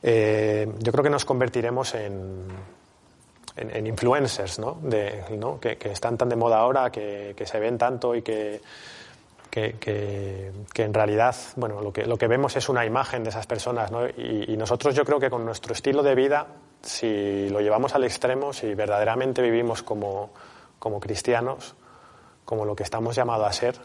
eh, 0.04 0.72
yo 0.78 0.92
creo 0.92 1.04
que 1.04 1.10
nos 1.10 1.26
convertiremos 1.26 1.96
en, 1.96 2.46
en, 3.60 3.88
influencers, 3.88 4.60
¿no? 4.60 4.80
De, 4.82 5.24
¿no? 5.38 5.60
Que, 5.60 5.78
están 5.92 6.18
tan 6.18 6.30
de 6.30 6.36
moda 6.36 6.60
ahora, 6.60 6.92
que, 6.92 7.34
que 7.36 7.46
se 7.46 7.60
ven 7.60 7.78
tanto 7.78 8.16
y 8.16 8.22
que, 8.22 8.62
que, 9.50 9.76
que, 9.80 10.84
en 10.84 10.94
realidad 10.94 11.36
bueno, 11.56 11.82
lo, 11.82 11.92
que, 11.92 12.06
lo 12.06 12.18
que 12.18 12.28
vemos 12.28 12.56
es 12.56 12.70
una 12.70 12.86
imagen 12.86 13.24
de 13.24 13.30
esas 13.30 13.48
personas. 13.48 13.92
¿no? 13.92 14.08
Y, 14.08 14.46
y, 14.48 14.58
nosotros 14.58 14.96
yo 14.96 15.04
creo 15.04 15.20
que 15.20 15.30
con 15.30 15.46
nuestro 15.46 15.74
estilo 15.74 16.04
de 16.04 16.16
vida, 16.16 16.48
si 16.82 17.50
lo 17.50 17.62
llevamos 17.62 17.96
al 17.96 18.04
extremo, 18.04 18.54
si 18.54 18.74
verdaderamente 18.74 19.42
vivimos 19.42 19.84
como, 19.84 20.32
como 20.78 21.00
cristianos, 21.00 21.76
como 22.46 22.66
lo 22.66 22.76
que 22.76 22.84
estamos 22.84 23.16
llamados 23.16 23.48
a 23.48 23.54
ser, 23.54 23.76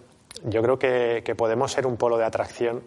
yo 0.45 0.63
creo 0.63 0.79
que, 0.79 1.23
que 1.25 1.35
podemos 1.35 1.73
ser 1.73 1.87
un 1.87 1.97
polo 1.97 2.17
de 2.17 2.25
atracción 2.25 2.83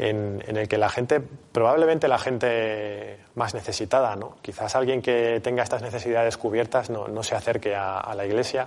en, 0.00 0.42
el 0.56 0.66
que 0.66 0.78
la 0.78 0.88
gente, 0.88 1.20
probablemente 1.20 2.08
la 2.08 2.18
gente 2.18 3.18
más 3.34 3.52
necesitada, 3.54 4.16
¿no? 4.16 4.36
quizás 4.40 4.74
alguien 4.74 5.02
que 5.02 5.40
tenga 5.40 5.62
estas 5.62 5.82
necesidades 5.82 6.38
cubiertas 6.38 6.88
no, 6.88 7.06
no 7.08 7.22
se 7.22 7.34
acerque 7.34 7.76
a, 7.76 8.14
la 8.14 8.24
iglesia 8.24 8.66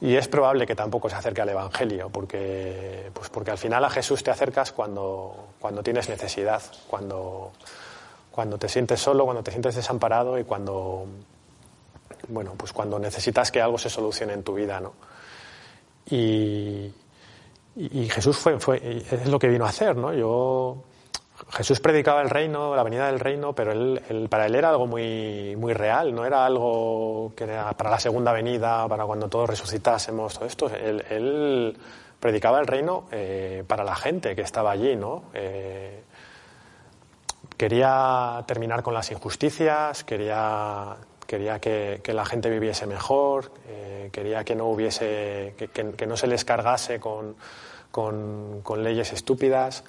y 0.00 0.16
es 0.16 0.28
probable 0.28 0.66
que 0.66 0.74
tampoco 0.74 1.10
se 1.10 1.16
acerque 1.16 1.42
al 1.42 1.50
Evangelio, 1.50 2.08
porque, 2.08 3.10
pues 3.12 3.28
porque 3.28 3.50
al 3.50 3.58
final 3.58 3.84
a 3.84 3.90
Jesús 3.90 4.24
te 4.24 4.30
acercas 4.30 4.72
cuando, 4.72 5.48
cuando 5.60 5.82
tienes 5.82 6.08
necesidad, 6.08 6.62
cuando, 6.88 7.52
cuando 8.30 8.58
te 8.58 8.68
sientes 8.68 8.98
solo, 8.98 9.24
cuando 9.24 9.42
te 9.42 9.50
sientes 9.50 9.74
desamparado 9.74 10.38
y 10.38 10.44
cuando, 10.44 11.06
bueno, 12.28 12.54
pues 12.56 12.72
cuando 12.72 12.98
necesitas 12.98 13.52
que 13.52 13.60
algo 13.60 13.76
se 13.76 13.90
solucione 13.90 14.32
en 14.32 14.42
tu 14.42 14.54
vida. 14.54 14.80
¿no? 14.80 14.94
Y, 16.10 16.92
y, 17.76 18.08
Jesús 18.08 18.36
fue, 18.36 18.58
fue, 18.58 19.02
es 19.10 19.26
lo 19.28 19.38
que 19.38 19.48
vino 19.48 19.64
a 19.64 19.68
hacer, 19.68 19.96
¿no? 19.96 20.12
Yo, 20.12 20.84
Jesús 21.50 21.80
predicaba 21.80 22.22
el 22.22 22.30
reino, 22.30 22.76
la 22.76 22.82
venida 22.82 23.06
del 23.06 23.18
reino, 23.18 23.54
pero 23.54 23.72
él, 23.72 24.26
para 24.28 24.46
él 24.46 24.54
era 24.54 24.70
algo 24.70 24.86
muy, 24.86 25.56
muy 25.56 25.72
real, 25.72 26.14
no 26.14 26.24
era 26.24 26.46
algo 26.46 27.32
que 27.36 27.44
era 27.44 27.72
para 27.72 27.90
la 27.90 27.98
segunda 27.98 28.32
venida, 28.32 28.86
para 28.88 29.04
cuando 29.04 29.28
todos 29.28 29.50
resucitásemos, 29.50 30.34
todo 30.34 30.46
esto. 30.46 30.70
Él, 30.70 31.76
predicaba 32.20 32.60
el 32.60 32.68
reino 32.68 33.04
eh, 33.10 33.64
para 33.66 33.82
la 33.82 33.96
gente 33.96 34.36
que 34.36 34.42
estaba 34.42 34.70
allí, 34.70 34.94
¿no? 34.94 35.24
Eh, 35.34 36.04
quería 37.56 38.44
terminar 38.46 38.82
con 38.82 38.94
las 38.94 39.10
injusticias, 39.10 40.04
quería, 40.04 40.96
quería 41.32 41.58
que, 41.60 42.02
la 42.12 42.26
gente 42.26 42.50
viviese 42.50 42.86
mejor, 42.86 43.52
eh, 43.66 44.10
quería 44.12 44.44
que 44.44 44.54
no 44.54 44.66
hubiese, 44.66 45.54
que, 45.56 46.06
no 46.06 46.14
se 46.14 46.26
les 46.26 46.44
cargase 46.44 47.00
con, 47.00 47.36
con, 47.90 48.82
leyes 48.84 49.14
estúpidas. 49.14 49.82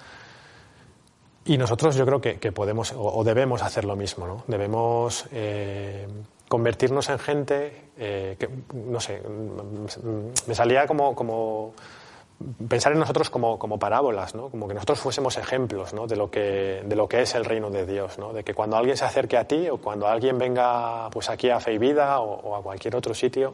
Y 1.43 1.57
nosotros 1.57 1.97
yo 1.97 2.05
creo 2.05 2.21
que, 2.21 2.51
podemos 2.53 2.93
o, 2.95 3.21
debemos 3.25 3.61
hacer 3.61 3.83
lo 3.83 3.97
mismo, 3.97 4.25
¿no? 4.25 4.45
Debemos 4.47 5.25
eh, 5.33 6.07
convertirnos 6.47 7.09
en 7.09 7.19
gente 7.19 7.87
eh, 7.97 8.37
que, 8.39 8.47
no 8.73 9.01
sé, 9.01 9.21
me 10.47 10.55
salía 10.55 10.87
como, 10.87 11.13
como 11.13 11.73
pensar 12.67 12.91
en 12.91 12.99
nosotros 12.99 13.29
como, 13.29 13.57
como, 13.57 13.79
parábolas, 13.79 14.35
¿no? 14.35 14.49
como 14.49 14.67
que 14.67 14.73
nosotros 14.73 14.99
fuésemos 14.99 15.37
ejemplos 15.37 15.93
¿no? 15.93 16.07
de, 16.07 16.15
lo 16.15 16.29
que, 16.29 16.83
de 16.85 16.95
lo 16.95 17.07
que 17.07 17.21
es 17.21 17.35
el 17.35 17.45
reino 17.45 17.69
de 17.69 17.85
Dios, 17.85 18.17
¿no? 18.17 18.33
de 18.33 18.43
que 18.43 18.53
cuando 18.53 18.77
alguien 18.77 18.97
se 18.97 19.05
acerque 19.05 19.37
a 19.37 19.47
ti 19.47 19.69
o 19.69 19.77
cuando 19.77 20.07
alguien 20.07 20.37
venga 20.37 21.09
pues, 21.09 21.29
aquí 21.29 21.49
a 21.49 21.59
Fe 21.59 21.73
y 21.73 21.77
Vida 21.77 22.19
o, 22.19 22.55
a 22.55 22.61
cualquier 22.61 22.95
otro 22.95 23.13
sitio, 23.13 23.53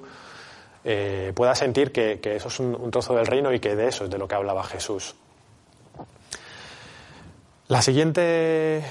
eh, 0.84 1.34
pueda 1.36 1.56
sentir 1.56 1.92
que, 1.92 2.20
eso 2.24 2.48
es 2.48 2.60
un, 2.60 2.90
trozo 2.92 3.16
del 3.16 3.28
reino 3.28 3.54
y 3.54 3.60
que 3.60 3.76
de 3.76 3.88
eso 3.88 4.06
es 4.06 4.10
de 4.10 4.18
lo 4.18 4.28
que 4.28 4.36
hablaba 4.36 4.64
Jesús. 4.64 5.16
La 7.68 7.82
siguiente 7.82 8.84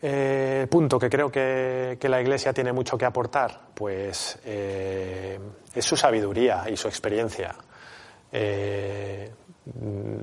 eh, 0.00 0.66
punto 0.70 0.98
que 0.98 1.10
creo 1.10 1.30
que, 1.30 1.98
la 2.00 2.20
Iglesia 2.20 2.52
tiene 2.52 2.72
mucho 2.72 2.96
que 2.96 3.04
aportar, 3.04 3.60
pues 3.74 4.38
eh, 4.44 5.38
es 5.74 5.84
su 5.84 5.96
sabiduría 5.96 6.64
y 6.70 6.76
su 6.76 6.88
experiencia. 6.88 7.54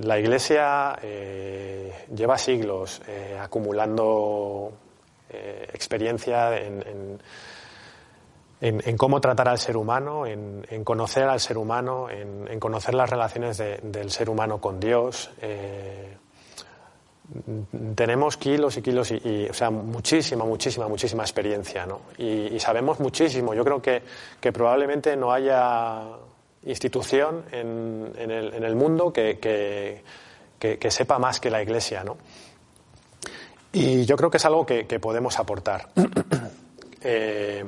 La 0.03 0.19
Iglesia 0.19 0.99
lleva 2.13 2.37
siglos 2.37 3.01
acumulando 3.39 4.71
experiencia 5.73 6.51
en 8.61 8.97
cómo 8.97 9.19
tratar 9.19 9.49
al 9.49 9.57
ser 9.57 9.75
humano, 9.75 10.25
en, 10.27 10.83
conocer 10.83 11.23
al 11.23 11.39
ser 11.39 11.57
humano, 11.57 12.09
en, 12.09 12.59
conocer 12.59 12.93
las 12.93 13.09
relaciones 13.09 13.57
del 13.57 14.11
ser 14.11 14.29
humano 14.29 14.61
con 14.61 14.79
Dios. 14.79 15.31
Eh, 15.41 16.17
tenemos 17.95 18.37
kilos 18.37 18.77
y 18.77 18.81
kilos 18.81 19.11
y, 19.11 19.47
o 19.49 19.53
sea, 19.53 19.71
muchísima, 19.71 20.45
muchísima, 20.45 20.87
muchísima 20.87 21.23
experiencia, 21.23 21.85
¿no? 21.85 22.01
Y, 22.17 22.59
sabemos 22.59 22.99
muchísimo. 22.99 23.53
Yo 23.55 23.63
creo 23.63 23.81
que 23.81 24.51
probablemente 24.51 25.15
no 25.15 25.31
haya 25.31 26.03
institución 26.63 27.43
en, 27.51 28.13
el, 28.17 28.53
en 28.53 28.63
el, 28.63 28.75
mundo 28.75 29.11
que, 29.11 29.39
que, 30.59 30.91
sepa 30.91 31.17
más 31.17 31.39
que 31.39 31.49
la 31.49 31.61
Iglesia, 31.61 32.03
¿no? 32.03 32.17
Y 33.73 34.05
yo 34.05 34.15
creo 34.17 34.29
que 34.29 34.37
es 34.37 34.45
algo 34.45 34.65
que, 34.65 34.83
podemos 34.99 35.39
aportar. 35.39 35.89
eh, 37.01 37.63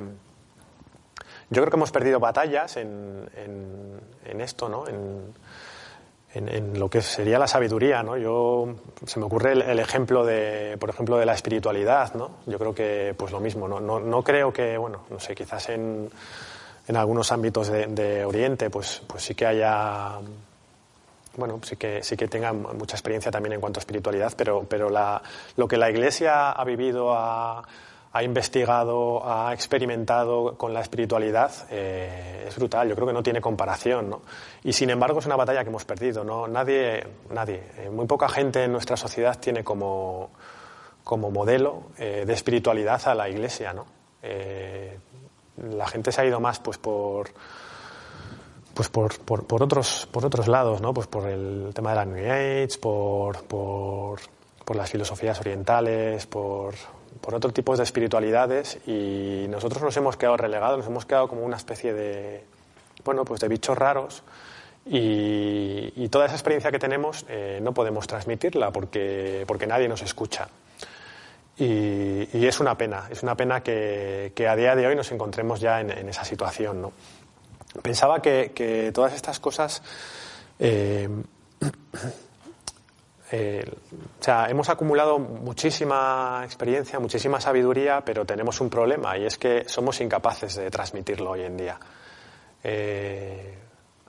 yo 1.49 1.61
creo 1.61 1.69
que 1.69 1.77
hemos 1.77 1.91
perdido 1.91 2.19
batallas 2.19 2.77
en, 2.77 3.29
en, 4.25 4.41
esto, 4.41 4.69
¿no? 4.69 4.87
En, 4.87 5.33
en, 6.33 6.79
lo 6.79 6.89
que 6.89 7.01
sería 7.01 7.39
la 7.39 7.47
sabiduría, 7.47 8.03
¿no? 8.03 8.17
Yo 8.17 8.75
se 9.05 9.19
me 9.19 9.25
ocurre 9.25 9.53
el, 9.53 9.79
ejemplo 9.79 10.25
de, 10.25 10.77
por 10.79 10.89
ejemplo, 10.89 11.17
de 11.17 11.25
la 11.25 11.33
espiritualidad, 11.33 12.13
¿no? 12.15 12.31
Yo 12.47 12.59
creo 12.59 12.75
que, 12.75 13.15
pues 13.17 13.31
lo 13.31 13.39
mismo. 13.39 13.67
No, 13.67 13.79
no 13.99 14.23
creo 14.23 14.51
que, 14.51 14.77
bueno, 14.77 15.05
no 15.09 15.19
sé, 15.19 15.35
quizás 15.35 15.69
en, 15.69 16.09
en 16.87 16.97
algunos 16.97 17.31
ámbitos 17.31 17.69
de, 17.69 18.25
Oriente, 18.25 18.69
pues, 18.69 19.01
pues 19.07 19.23
sí 19.23 19.35
que 19.35 19.45
haya, 19.45 20.19
bueno, 21.37 21.59
sí 21.63 21.75
que 21.77 22.03
sí 22.03 22.17
que 22.17 22.27
tenga 22.27 22.53
mucha 22.53 22.95
experiencia 22.95 23.31
también 23.31 23.53
en 23.53 23.61
cuanto 23.61 23.79
a 23.79 23.81
espiritualidad, 23.81 24.33
pero, 24.35 24.65
pero 24.67 24.89
la, 24.89 25.21
lo 25.55 25.67
que 25.67 25.77
la 25.77 25.89
Iglesia 25.89 26.51
ha 26.51 26.63
vivido, 26.63 27.13
ha 28.15 28.23
investigado, 28.23 29.27
ha 29.27 29.53
experimentado 29.53 30.55
con 30.55 30.71
la 30.71 30.81
espiritualidad, 30.81 31.51
eh, 31.71 32.45
es 32.47 32.55
brutal. 32.55 32.87
Yo 32.87 32.93
creo 32.93 33.07
que 33.07 33.13
no 33.13 33.23
tiene 33.23 33.41
comparación. 33.41 34.07
¿no? 34.07 34.21
Y 34.63 34.71
sin 34.71 34.91
embargo 34.91 35.17
es 35.19 35.25
una 35.25 35.35
batalla 35.35 35.63
que 35.63 35.69
hemos 35.69 35.83
perdido. 35.83 36.23
¿no? 36.23 36.47
Nadie, 36.47 37.03
nadie, 37.31 37.63
eh, 37.79 37.89
muy 37.89 38.05
poca 38.05 38.29
gente 38.29 38.63
en 38.63 38.71
nuestra 38.71 38.97
sociedad 38.97 39.39
tiene 39.39 39.63
como, 39.63 40.29
como 41.03 41.31
modelo 41.31 41.85
eh, 41.97 42.23
de 42.27 42.33
espiritualidad 42.33 43.01
a 43.07 43.15
la 43.15 43.27
Iglesia. 43.29 43.73
¿no? 43.73 43.87
La 45.71 45.87
gente 45.87 46.11
se 46.11 46.21
ha 46.21 46.25
ido 46.25 46.39
más 46.39 46.59
pues 46.59 46.77
por 46.77 47.29
pues 48.73 48.89
por, 48.89 49.19
por, 49.19 49.61
otros 49.61 50.07
por 50.11 50.25
otros 50.25 50.47
lados, 50.47 50.81
¿no? 50.81 50.93
Pues 50.93 51.07
por 51.07 51.27
el 51.27 51.71
tema 51.73 51.91
de 51.91 51.95
la 51.95 52.05
New 52.05 52.31
Age, 52.31 52.79
por, 52.81 53.43
por, 53.43 54.19
por 54.65 54.75
las 54.75 54.89
filosofías 54.89 55.39
orientales, 55.39 56.25
por, 56.25 56.73
por 57.21 57.35
otro 57.35 57.51
tipo 57.51 57.75
de 57.77 57.83
espiritualidades 57.83 58.79
y 58.87 59.45
nosotros 59.49 59.83
nos 59.83 59.95
hemos 59.97 60.17
quedado 60.17 60.37
relegados, 60.37 60.79
nos 60.79 60.87
hemos 60.87 61.05
quedado 61.05 61.27
como 61.27 61.43
una 61.43 61.57
especie 61.57 61.93
de, 61.93 62.43
bueno, 63.05 63.25
pues 63.25 63.39
de 63.41 63.47
bichos 63.47 63.77
raros 63.77 64.23
y, 64.85 66.09
toda 66.09 66.25
esa 66.25 66.35
experiencia 66.35 66.71
que 66.71 66.77
tenemos 66.77 67.25
eh, 67.29 67.59
no 67.61 67.73
podemos 67.73 68.05
transmitirla 68.05 68.71
porque, 68.71 69.45
porque 69.47 69.65
nadie 69.65 69.87
nos 69.87 70.01
escucha. 70.01 70.47
Y, 71.57 72.45
es 72.45 72.59
una 72.59 72.75
pena, 72.75 73.07
es 73.09 73.21
una 73.21 73.35
pena 73.35 73.61
que, 73.61 74.31
a 74.47 74.55
día 74.55 74.75
de 74.75 74.87
hoy 74.87 74.95
nos 74.95 75.11
encontremos 75.11 75.59
ya 75.59 75.81
en, 75.81 76.09
esa 76.09 76.23
situación. 76.23 76.81
¿no? 76.81 76.93
Pensaba 77.81 78.21
que, 78.21 78.91
todas 78.93 79.13
estas 79.13 79.39
cosas 79.39 79.81
eh, 80.59 81.07
eh, 83.31 83.65
o 84.19 84.23
sea, 84.23 84.47
hemos 84.49 84.69
acumulado 84.69 85.19
muchísima 85.19 86.41
experiencia, 86.43 86.99
muchísima 86.99 87.41
sabiduría, 87.41 88.01
pero 88.05 88.25
tenemos 88.25 88.61
un 88.61 88.69
problema 88.69 89.17
y 89.17 89.25
es 89.25 89.37
que 89.37 89.67
somos 89.67 89.99
incapaces 90.01 90.55
de 90.55 90.69
transmitirlo 90.69 91.31
hoy 91.31 91.41
en 91.41 91.57
día. 91.57 91.79
Eh, 92.63 93.57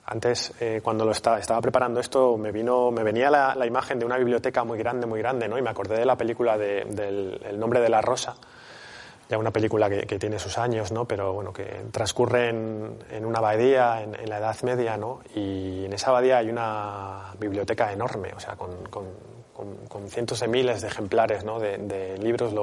antes, 0.07 0.53
eh, 0.59 0.81
cuando 0.83 1.03
lo 1.03 1.11
estaba, 1.11 1.39
estaba, 1.39 1.59
preparando 1.61 1.99
esto, 1.99 2.37
me 2.37 2.51
vino, 2.51 2.91
me 2.91 3.03
venía 3.03 3.29
la, 3.31 3.65
imagen 3.65 3.97
de 3.97 4.05
una 4.05 4.17
biblioteca 4.17 4.63
muy 4.63 4.77
grande, 4.77 5.07
muy 5.07 5.19
grande, 5.19 5.47
¿no? 5.47 5.57
Y 5.57 5.61
me 5.63 5.69
acordé 5.69 5.97
de 5.97 6.05
la 6.05 6.15
película 6.15 6.57
de, 6.57 6.85
del 6.85 7.41
El 7.43 7.59
nombre 7.59 7.79
de 7.79 7.89
la 7.89 8.01
rosa, 8.01 8.35
ya 9.27 9.39
una 9.39 9.49
película 9.51 9.89
que, 9.89 10.19
tiene 10.19 10.37
sus 10.37 10.59
años, 10.59 10.91
¿no? 10.91 11.05
Pero 11.05 11.33
bueno, 11.33 11.51
que 11.51 11.85
transcurre 11.91 12.49
en, 12.49 13.25
una 13.25 13.39
abadía 13.39 14.03
en, 14.03 14.29
la 14.29 14.37
Edad 14.37 14.55
Media, 14.61 14.95
¿no? 14.97 15.21
Y 15.33 15.85
en 15.85 15.93
esa 15.93 16.11
abadía 16.11 16.37
hay 16.37 16.49
una 16.49 17.33
biblioteca 17.39 17.91
enorme, 17.91 18.31
o 18.35 18.39
sea, 18.39 18.55
con, 18.55 18.75
cientos 20.09 20.39
de 20.41 20.47
miles 20.47 20.81
de 20.81 20.87
ejemplares, 20.87 21.43
¿no? 21.43 21.59
De, 21.59 22.17
libros, 22.19 22.53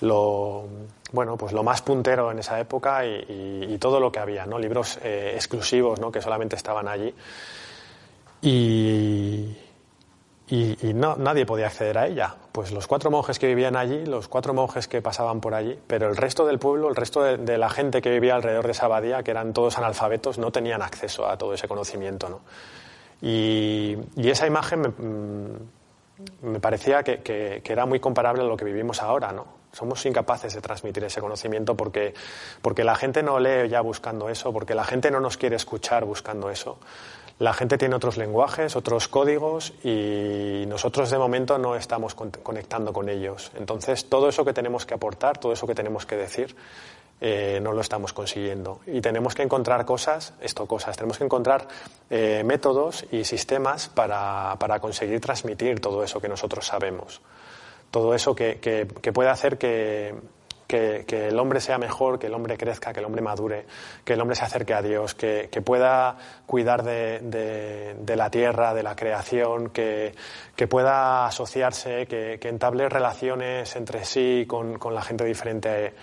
lo, 0.00 0.68
bueno, 1.12 1.36
pues 1.36 1.52
lo 1.52 1.62
más 1.62 1.82
puntero 1.82 2.30
en 2.30 2.38
esa 2.38 2.58
época 2.60 3.04
y, 3.04 3.76
todo 3.78 4.00
lo 4.00 4.12
que 4.12 4.18
había, 4.18 4.46
¿no? 4.46 4.58
Libros 4.58 4.98
eh, 5.02 5.32
exclusivos, 5.34 6.00
¿no? 6.00 6.12
Que 6.12 6.20
solamente 6.20 6.56
estaban 6.56 6.86
allí. 6.86 7.14
Y 8.42 9.56
y, 10.50 10.94
no, 10.94 11.14
nadie 11.14 11.46
podía 11.46 11.66
acceder 11.66 11.96
a 11.96 12.08
ella. 12.08 12.34
Pues 12.50 12.72
los 12.72 12.88
cuatro 12.88 13.08
monjes 13.08 13.38
que 13.38 13.46
vivían 13.46 13.76
allí, 13.76 14.04
los 14.04 14.26
cuatro 14.26 14.52
monjes 14.52 14.88
que 14.88 15.00
pasaban 15.00 15.40
por 15.40 15.54
allí, 15.54 15.78
pero 15.86 16.08
el 16.08 16.16
resto 16.16 16.44
del 16.44 16.58
pueblo, 16.58 16.88
el 16.88 16.96
resto 16.96 17.22
de, 17.22 17.56
la 17.56 17.70
gente 17.70 18.02
que 18.02 18.10
vivía 18.10 18.34
alrededor 18.34 18.66
de 18.66 18.72
esa 18.72 18.86
abadía, 18.86 19.22
que 19.22 19.30
eran 19.30 19.52
todos 19.52 19.78
analfabetos, 19.78 20.38
no 20.38 20.50
tenían 20.50 20.82
acceso 20.82 21.28
a 21.28 21.38
todo 21.38 21.54
ese 21.54 21.68
conocimiento. 21.68 22.28
¿no? 22.28 22.40
Y, 23.22 23.96
esa 24.16 24.48
imagen 24.48 24.80
me, 24.80 24.88
mm, 26.48 26.60
parecía 26.60 27.04
que, 27.04 27.20
que, 27.20 27.62
era 27.64 27.86
muy 27.86 28.00
comparable 28.00 28.42
a 28.42 28.46
lo 28.46 28.56
que 28.56 28.64
vivimos 28.64 29.00
ahora. 29.02 29.30
¿no? 29.30 29.59
Somos 29.72 30.04
incapaces 30.06 30.54
de 30.54 30.60
transmitir 30.60 31.04
ese 31.04 31.20
conocimiento 31.20 31.76
porque, 31.76 32.14
porque 32.62 32.84
la 32.84 32.96
gente 32.96 33.22
no 33.22 33.38
lee 33.38 33.68
ya 33.68 33.80
buscando 33.80 34.28
eso, 34.28 34.52
porque 34.52 34.74
la 34.74 34.84
gente 34.84 35.10
no 35.10 35.20
nos 35.20 35.36
quiere 35.36 35.56
escuchar 35.56 36.04
buscando 36.04 36.50
eso. 36.50 36.78
La 37.38 37.54
gente 37.54 37.78
tiene 37.78 37.94
otros 37.94 38.18
lenguajes, 38.18 38.76
otros 38.76 39.08
códigos 39.08 39.72
y 39.82 40.64
nosotros 40.68 41.08
de 41.08 41.16
momento 41.16 41.56
no 41.56 41.74
estamos 41.74 42.14
conectando 42.14 42.92
con 42.92 43.08
ellos. 43.08 43.50
Entonces, 43.56 44.10
todo 44.10 44.28
eso 44.28 44.44
que 44.44 44.52
tenemos 44.52 44.84
que 44.84 44.92
aportar, 44.92 45.38
todo 45.38 45.52
eso 45.52 45.66
que 45.66 45.74
tenemos 45.74 46.04
que 46.04 46.16
decir, 46.16 46.54
eh, 47.22 47.58
no 47.62 47.72
lo 47.72 47.80
estamos 47.82 48.12
consiguiendo. 48.12 48.80
Y 48.86 49.00
tenemos 49.00 49.34
que 49.34 49.42
encontrar 49.42 49.84
cosas, 49.84 50.34
esto 50.40 50.66
cosas, 50.66 50.96
tenemos 50.96 51.18
que 51.18 51.24
encontrar 51.24 51.68
eh, 52.08 52.42
métodos 52.44 53.06
y 53.10 53.24
sistemas 53.24 53.88
para, 53.88 54.56
para, 54.58 54.80
conseguir 54.80 55.20
transmitir 55.20 55.80
todo 55.80 56.02
eso 56.02 56.20
que 56.20 56.28
nosotros 56.28 56.66
sabemos. 56.66 57.20
Todo 57.90 58.14
eso 58.14 58.34
que, 58.34 58.58
que, 58.60 58.86
que 58.86 59.28
hacer 59.28 59.58
que, 59.58 60.14
que, 60.70 61.28
el 61.28 61.38
hombre 61.38 61.60
sea 61.60 61.78
mejor, 61.78 62.18
que 62.18 62.28
el 62.28 62.34
hombre 62.34 62.56
crezca, 62.56 62.92
que 62.92 63.00
el 63.00 63.06
hombre 63.06 63.22
madure, 63.22 63.66
que 64.04 64.12
el 64.12 64.20
hombre 64.20 64.36
se 64.36 64.44
acerque 64.44 64.72
a 64.72 64.82
Dios, 64.82 65.14
que, 65.14 65.48
pueda 65.64 66.16
cuidar 66.46 66.84
de, 66.84 68.14
la 68.16 68.30
tierra, 68.30 68.72
de 68.72 68.82
la 68.82 68.94
creación, 68.94 69.70
que, 69.70 70.14
pueda 70.68 71.26
asociarse, 71.26 72.06
que, 72.06 72.38
entable 72.42 72.88
relaciones 72.88 73.74
entre 73.76 74.04
sí 74.04 74.44
con, 74.46 74.78
la 74.94 75.02
gente 75.02 75.24
diferente 75.24 75.94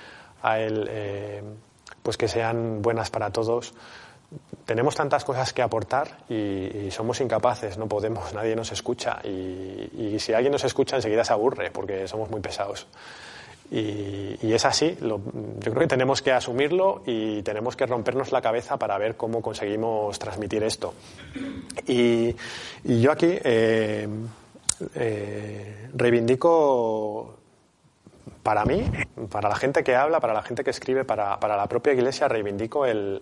a 0.42 0.60
él, 0.60 0.88
eh, 0.90 1.42
pues 2.04 2.18
que 2.18 2.28
sean 2.28 2.82
buenas 2.82 3.10
para 3.10 3.32
todos. 3.32 3.74
Tenemos 4.68 4.94
tantas 4.94 5.26
cosas 5.26 5.52
que 5.54 5.64
aportar 5.64 6.20
y, 6.30 6.92
somos 6.92 7.20
incapaces, 7.22 7.80
no 7.80 7.88
podemos, 7.88 8.34
nadie 8.34 8.56
nos 8.56 8.72
escucha 8.72 9.20
y, 9.24 9.90
y 9.98 10.20
si 10.20 10.34
alguien 10.34 10.52
nos 10.52 10.64
escucha 10.64 10.98
enseguida 10.98 11.24
se 11.24 11.34
aburre 11.34 11.72
porque 11.72 12.08
somos 12.08 12.30
muy 12.30 12.42
pesados. 12.42 12.86
Y, 13.70 14.54
es 14.54 14.66
así, 14.66 14.98
yo 15.02 15.20
creo 15.60 15.80
que 15.80 15.88
tenemos 15.88 16.22
que 16.22 16.32
asumirlo 16.32 17.02
y 17.06 17.42
tenemos 17.44 17.76
que 17.76 17.86
rompernos 17.86 18.32
la 18.32 18.42
cabeza 18.42 18.78
para 18.78 18.98
ver 18.98 19.18
cómo 19.18 19.42
conseguimos 19.42 20.18
transmitir 20.20 20.64
esto. 20.64 20.94
Y, 21.86 22.34
yo 22.84 23.12
aquí 23.12 23.38
eh, 23.44 24.08
eh, 24.96 25.90
reivindico 25.94 27.36
para 28.42 28.64
mí, 28.64 28.90
para 29.30 29.50
la 29.50 29.56
gente 29.56 29.84
que 29.84 29.96
habla, 29.96 30.22
para 30.22 30.34
la 30.34 30.44
gente 30.44 30.64
que 30.64 30.70
escribe, 30.70 31.04
para, 31.04 31.38
la 31.42 31.68
propia 31.68 31.92
Iglesia, 31.92 32.30
reivindico 32.30 32.86
el, 32.86 33.20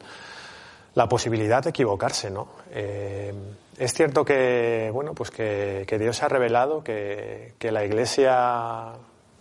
la 0.95 1.07
posibilidad 1.07 1.63
de 1.63 1.69
equivocarse, 1.69 2.31
¿no? 2.31 2.47
Eh, 2.71 3.33
es 3.77 3.93
cierto 3.93 4.25
que, 4.25 4.89
bueno, 4.93 5.13
pues 5.13 5.31
que, 5.31 5.85
Dios 5.99 6.17
se 6.17 6.25
ha 6.25 6.29
revelado, 6.29 6.83
que, 6.83 7.53
que 7.59 7.71
la 7.71 7.83
Iglesia 7.85 8.93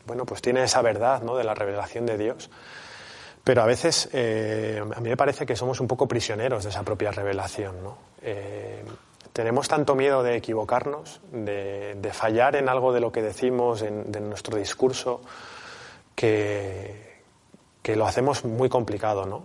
bueno, 0.07 0.25
pues 0.25 0.43
tiene 0.43 0.63
esa 0.65 0.83
verdad 0.83 1.23
¿no? 1.23 1.37
de 1.37 1.45
la 1.45 1.55
revelación 1.55 2.07
de 2.07 2.19
Dios. 2.19 2.51
Pero 3.43 3.63
a 3.63 3.67
veces 3.67 4.09
eh, 4.13 4.83
a 4.83 5.01
mí 5.01 5.09
me 5.09 5.17
parece 5.17 5.45
que 5.45 5.57
somos 5.57 5.81
un 5.81 5.87
poco 5.87 6.09
prisioneros 6.09 6.65
de 6.65 6.71
esa 6.71 6.83
propia 6.83 7.11
revelación. 7.11 7.83
¿no? 7.83 7.99
Eh, 8.23 8.83
tenemos 9.33 9.69
tanto 9.69 9.95
miedo 9.95 10.23
de 10.23 10.37
equivocarnos, 10.37 11.21
de, 11.31 12.11
fallar 12.13 12.57
en 12.57 12.69
algo 12.69 12.93
de 12.93 13.01
lo 13.01 13.13
que 13.13 13.21
decimos, 13.21 13.83
en, 13.83 14.11
nuestro 14.29 14.57
discurso, 14.57 15.21
que, 16.15 17.21
que, 17.83 17.97
lo 17.97 18.07
hacemos 18.07 18.45
muy 18.45 18.69
complicado. 18.69 19.27
¿no? 19.27 19.45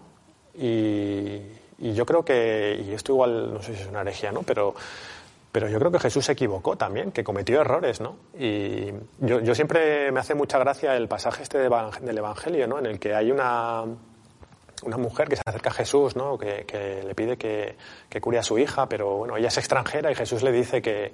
Y, 0.54 1.42
y 1.80 1.94
yo 1.94 2.06
creo 2.06 2.24
que, 2.24 2.84
y 2.86 2.92
esto 2.92 3.14
igual 3.14 3.54
no 3.54 3.62
sé 3.62 3.76
si 3.76 3.82
es 3.82 3.88
una 3.88 4.02
herejía, 4.02 4.32
¿no? 4.32 4.44
pero 4.44 4.74
pero 5.52 5.68
yo 5.68 5.80
creo 5.80 5.92
que 5.92 6.00
Jesús 6.00 6.26
se 6.26 6.34
equivocó 6.34 6.78
también, 6.78 7.12
que 7.12 7.24
cometió 7.24 7.62
errores, 7.62 8.02
¿no? 8.02 8.18
Y 8.38 8.92
yo, 9.20 9.56
siempre 9.56 10.12
me 10.12 10.20
hace 10.20 10.36
mucha 10.36 10.60
gracia 10.60 10.96
el 10.96 11.08
pasaje 11.08 11.42
este 11.42 11.58
del 11.58 12.18
Evangelio, 12.18 12.68
¿no? 12.68 12.78
En 12.78 12.86
el 12.86 13.00
que 13.00 13.16
hay 13.16 13.32
una, 13.32 13.84
una 14.84 14.98
mujer 14.98 15.28
que 15.28 15.36
se 15.36 15.42
acerca 15.44 15.70
a 15.70 15.74
Jesús, 15.74 16.16
¿no? 16.16 16.38
Que, 16.38 17.04
le 17.04 17.16
pide 17.16 17.38
que, 17.38 17.76
que, 18.10 18.22
cure 18.22 18.38
a 18.38 18.44
su 18.44 18.60
hija, 18.60 18.88
pero 18.88 19.18
bueno, 19.18 19.38
ella 19.38 19.48
es 19.48 19.58
extranjera 19.58 20.12
y 20.12 20.16
Jesús 20.16 20.44
le 20.44 20.52
dice 20.52 20.84
que, 20.84 21.14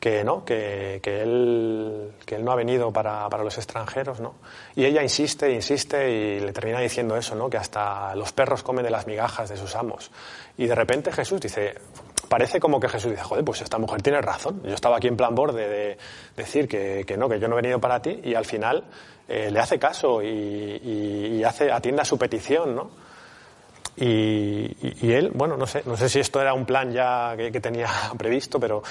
que 0.00 0.22
no, 0.22 0.44
que, 0.44 1.00
que, 1.02 1.22
él, 1.22 2.12
que 2.24 2.36
él 2.36 2.44
no 2.44 2.52
ha 2.52 2.56
venido 2.56 2.92
para, 2.92 3.28
para 3.28 3.42
los 3.42 3.56
extranjeros, 3.58 4.20
¿no? 4.20 4.34
Y 4.76 4.84
ella 4.84 5.02
insiste, 5.02 5.50
insiste 5.52 6.10
y 6.10 6.40
le 6.40 6.52
termina 6.52 6.80
diciendo 6.80 7.16
eso, 7.16 7.34
¿no? 7.34 7.50
Que 7.50 7.56
hasta 7.56 8.14
los 8.14 8.32
perros 8.32 8.62
comen 8.62 8.84
de 8.84 8.90
las 8.90 9.06
migajas 9.06 9.48
de 9.48 9.56
sus 9.56 9.74
amos. 9.74 10.10
Y 10.56 10.66
de 10.66 10.74
repente 10.74 11.10
Jesús 11.10 11.40
dice, 11.40 11.74
parece 12.28 12.60
como 12.60 12.78
que 12.78 12.88
Jesús 12.88 13.10
dice, 13.10 13.22
joder, 13.24 13.44
pues 13.44 13.60
esta 13.60 13.78
mujer 13.78 14.02
tiene 14.02 14.20
razón. 14.20 14.62
Yo 14.62 14.74
estaba 14.74 14.98
aquí 14.98 15.08
en 15.08 15.16
plan 15.16 15.34
borde 15.34 15.68
de 15.68 15.98
decir 16.36 16.68
que, 16.68 17.04
que 17.06 17.16
no, 17.16 17.28
que 17.28 17.40
yo 17.40 17.48
no 17.48 17.58
he 17.58 17.62
venido 17.62 17.80
para 17.80 18.00
ti 18.00 18.20
y 18.22 18.34
al 18.34 18.44
final 18.44 18.84
eh, 19.28 19.50
le 19.50 19.60
hace 19.60 19.78
caso 19.78 20.22
y, 20.22 21.42
hace, 21.44 21.70
atiende 21.70 22.02
a 22.02 22.04
su 22.04 22.16
petición, 22.18 22.74
¿no? 22.74 22.90
Y, 23.96 24.76
y, 24.80 25.12
él, 25.12 25.32
bueno, 25.34 25.56
no 25.56 25.66
sé, 25.66 25.82
no 25.84 25.96
sé 25.96 26.08
si 26.08 26.20
esto 26.20 26.40
era 26.40 26.54
un 26.54 26.64
plan 26.64 26.92
ya 26.92 27.34
que, 27.36 27.60
tenía 27.60 27.88
previsto, 28.18 28.60
pero, 28.60 28.82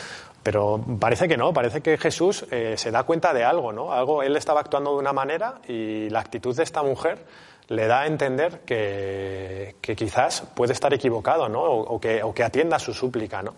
pero 0.47 0.81
parece 0.97 1.27
que 1.27 1.35
no, 1.35 1.51
parece 1.51 1.81
que 1.81 1.97
Jesús 1.97 2.45
eh, 2.51 2.75
se 2.77 2.89
da 2.89 3.03
cuenta 3.03 3.33
de 3.33 3.43
algo, 3.43 3.73
¿no? 3.73 3.91
Algo, 3.91 4.23
él 4.23 4.37
estaba 4.37 4.61
actuando 4.61 4.91
de 4.91 4.99
una 4.99 5.11
manera 5.11 5.59
y 5.67 6.09
la 6.09 6.21
actitud 6.21 6.55
de 6.55 6.63
esta 6.63 6.81
mujer 6.83 7.25
le 7.67 7.85
da 7.85 8.03
a 8.03 8.07
entender 8.07 8.61
que, 8.61 9.75
quizás 9.81 10.43
puede 10.55 10.71
estar 10.71 10.93
equivocado, 10.93 11.49
¿no? 11.49 11.63
O, 11.63 11.99
que, 11.99 12.23
o, 12.23 12.33
que, 12.33 12.45
atienda 12.45 12.79
su 12.79 12.93
súplica, 12.93 13.43
¿no? 13.43 13.55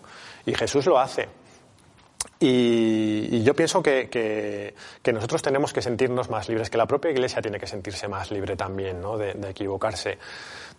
Y 0.47 0.55
Jesús 0.55 0.87
lo 0.87 0.97
hace. 0.97 1.29
Y, 2.39 3.43
yo 3.43 3.53
pienso 3.53 3.83
que, 3.83 4.09
que, 4.09 5.13
nosotros 5.13 5.43
tenemos 5.43 5.71
que 5.71 5.83
sentirnos 5.83 6.31
más 6.31 6.49
libres, 6.49 6.71
que 6.71 6.77
la 6.79 6.87
propia 6.87 7.11
Iglesia 7.11 7.39
tiene 7.39 7.59
que 7.59 7.67
sentirse 7.67 8.07
más 8.07 8.31
libre 8.31 8.55
también, 8.55 8.99
¿no? 8.99 9.15
De, 9.15 9.35
equivocarse. 9.47 10.17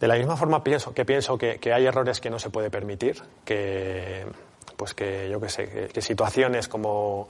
De 0.00 0.08
la 0.08 0.16
misma 0.16 0.36
forma 0.36 0.64
pienso 0.64 0.92
que 0.92 1.04
pienso 1.04 1.38
que, 1.38 1.60
hay 1.72 1.86
errores 1.86 2.20
que 2.20 2.30
no 2.30 2.40
se 2.40 2.50
puede 2.50 2.68
permitir, 2.68 3.22
que 3.44 4.24
pues 4.80 4.94
que 4.94 5.28
yo 5.28 5.38
qué 5.38 5.50
sé, 5.50 5.90
que 5.92 6.00
situaciones 6.00 6.66
como 6.66 7.28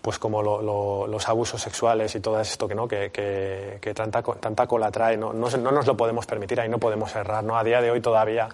pues 0.00 0.20
como 0.20 0.40
los 0.40 1.28
abusos 1.28 1.60
sexuales 1.60 2.14
y 2.14 2.20
todo 2.20 2.40
esto 2.40 2.68
que 2.68 2.76
no 2.76 2.86
que, 2.86 3.10
que, 3.10 3.92
tanta, 3.92 4.22
tanta 4.22 4.68
cola 4.68 4.88
trae 4.92 5.16
no, 5.16 5.32
no, 5.32 5.48
nos 5.48 5.84
lo 5.84 5.96
podemos 5.96 6.26
permitir 6.26 6.60
ahí 6.60 6.68
no 6.68 6.78
podemos 6.78 7.12
errar 7.16 7.42
no 7.42 7.58
a 7.58 7.64
día 7.64 7.80
de 7.80 7.90
hoy 7.90 8.00
todavía 8.00 8.48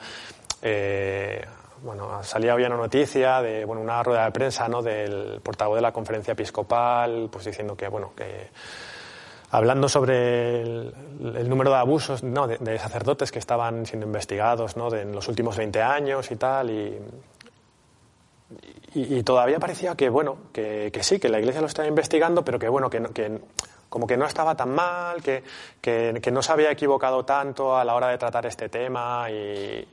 eh, 0.63 1.45
bueno 1.83 2.23
salía 2.23 2.55
hoy 2.55 2.65
una 2.65 2.79
noticia 2.79 3.43
de 3.43 3.67
bueno 3.67 3.83
una 3.83 4.03
rueda 4.03 4.25
de 4.25 4.31
prensa 4.31 4.67
no 4.67 4.81
del 4.81 5.43
portavoz 5.43 5.77
de 5.77 5.83
la 5.83 5.93
conferencia 5.93 6.33
episcopal 6.33 7.29
pues 7.31 7.45
diciendo 7.45 7.77
que 7.77 7.89
bueno 7.89 8.13
que 8.17 8.49
hablando 9.51 9.91
sobre 9.91 10.63
el, 10.63 11.49
número 11.49 11.71
de 11.71 11.77
abusos 11.77 12.23
no, 12.23 12.47
de, 12.47 12.79
sacerdotes 12.79 13.31
que 13.31 13.39
estaban 13.39 13.85
siendo 13.85 14.07
investigados 14.07 14.79
¿no? 14.79 14.89
de, 14.89 15.03
en 15.03 15.13
los 15.13 15.29
últimos 15.29 15.57
20 15.59 15.83
años 15.83 16.31
y 16.31 16.37
tal 16.37 16.71
y 16.71 16.99
y, 18.95 19.23
todavía 19.23 19.59
parecía 19.59 19.95
que, 19.95 20.09
bueno, 20.09 20.39
que, 20.53 20.91
sí, 21.03 21.19
que 21.19 21.29
la 21.29 21.39
Iglesia 21.39 21.61
lo 21.61 21.67
estaba 21.67 21.87
investigando, 21.87 22.45
pero 22.45 22.59
que, 22.59 22.69
bueno, 22.69 22.89
que, 22.89 23.03
que 23.13 23.41
como 23.89 24.07
que 24.07 24.17
no 24.17 24.27
estaba 24.27 24.55
tan 24.55 24.71
mal, 24.71 25.23
que, 25.23 25.43
que, 25.81 26.31
no 26.31 26.43
se 26.43 26.53
había 26.53 26.71
equivocado 26.71 27.25
tanto 27.25 27.77
a 27.77 27.85
la 27.85 27.95
hora 27.95 28.09
de 28.09 28.19
tratar 28.19 28.47
este 28.47 28.69
tema 28.69 29.31
y... 29.31 29.87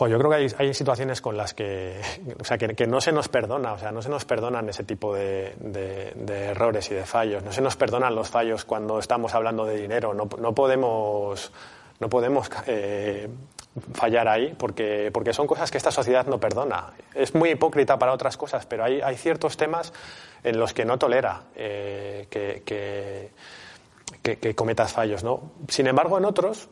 yo 0.00 0.18
creo 0.18 0.30
que 0.30 0.36
hay, 0.36 0.46
hay, 0.58 0.74
situaciones 0.74 1.20
con 1.20 1.36
las 1.36 1.54
que, 1.54 2.00
o 2.40 2.44
sea, 2.44 2.58
que, 2.58 2.86
no 2.86 3.00
se 3.00 3.12
nos 3.12 3.28
perdona, 3.28 3.74
o 3.74 3.78
sea, 3.78 3.92
no 3.92 4.02
se 4.02 4.08
nos 4.08 4.24
perdonan 4.24 4.68
ese 4.68 4.84
tipo 4.84 5.14
de, 5.14 5.54
de, 5.58 6.44
errores 6.46 6.90
y 6.90 6.94
de 6.94 7.04
fallos, 7.04 7.42
no 7.42 7.52
se 7.52 7.60
nos 7.60 7.76
perdonan 7.76 8.14
los 8.14 8.28
fallos 8.28 8.64
cuando 8.64 8.98
estamos 8.98 9.34
hablando 9.34 9.64
de 9.64 9.76
dinero, 9.76 10.14
no, 10.14 10.28
no 10.38 10.54
podemos, 10.54 11.52
no 12.00 12.08
podemos 12.08 12.50
eh, 12.66 13.28
fallar 13.92 14.28
ahí, 14.28 14.54
porque, 14.56 15.10
porque 15.12 15.32
son 15.32 15.46
cosas 15.46 15.70
que 15.70 15.78
esta 15.78 15.90
sociedad 15.90 16.26
no 16.26 16.38
perdona. 16.38 16.92
Es 17.14 17.34
muy 17.34 17.50
hipócrita 17.50 17.98
para 17.98 18.12
otras 18.12 18.36
cosas, 18.36 18.66
pero 18.66 18.84
hay, 18.84 19.00
hay 19.00 19.16
ciertos 19.16 19.56
temas 19.56 19.92
en 20.42 20.58
los 20.58 20.72
que 20.72 20.84
no 20.84 20.98
tolera 20.98 21.42
eh, 21.56 22.26
que, 22.30 22.62
que, 24.22 24.54
cometas 24.54 24.92
fallos. 24.92 25.24
¿no? 25.24 25.52
Sin 25.68 25.86
embargo, 25.86 26.18
en 26.18 26.24
otros, 26.24 26.68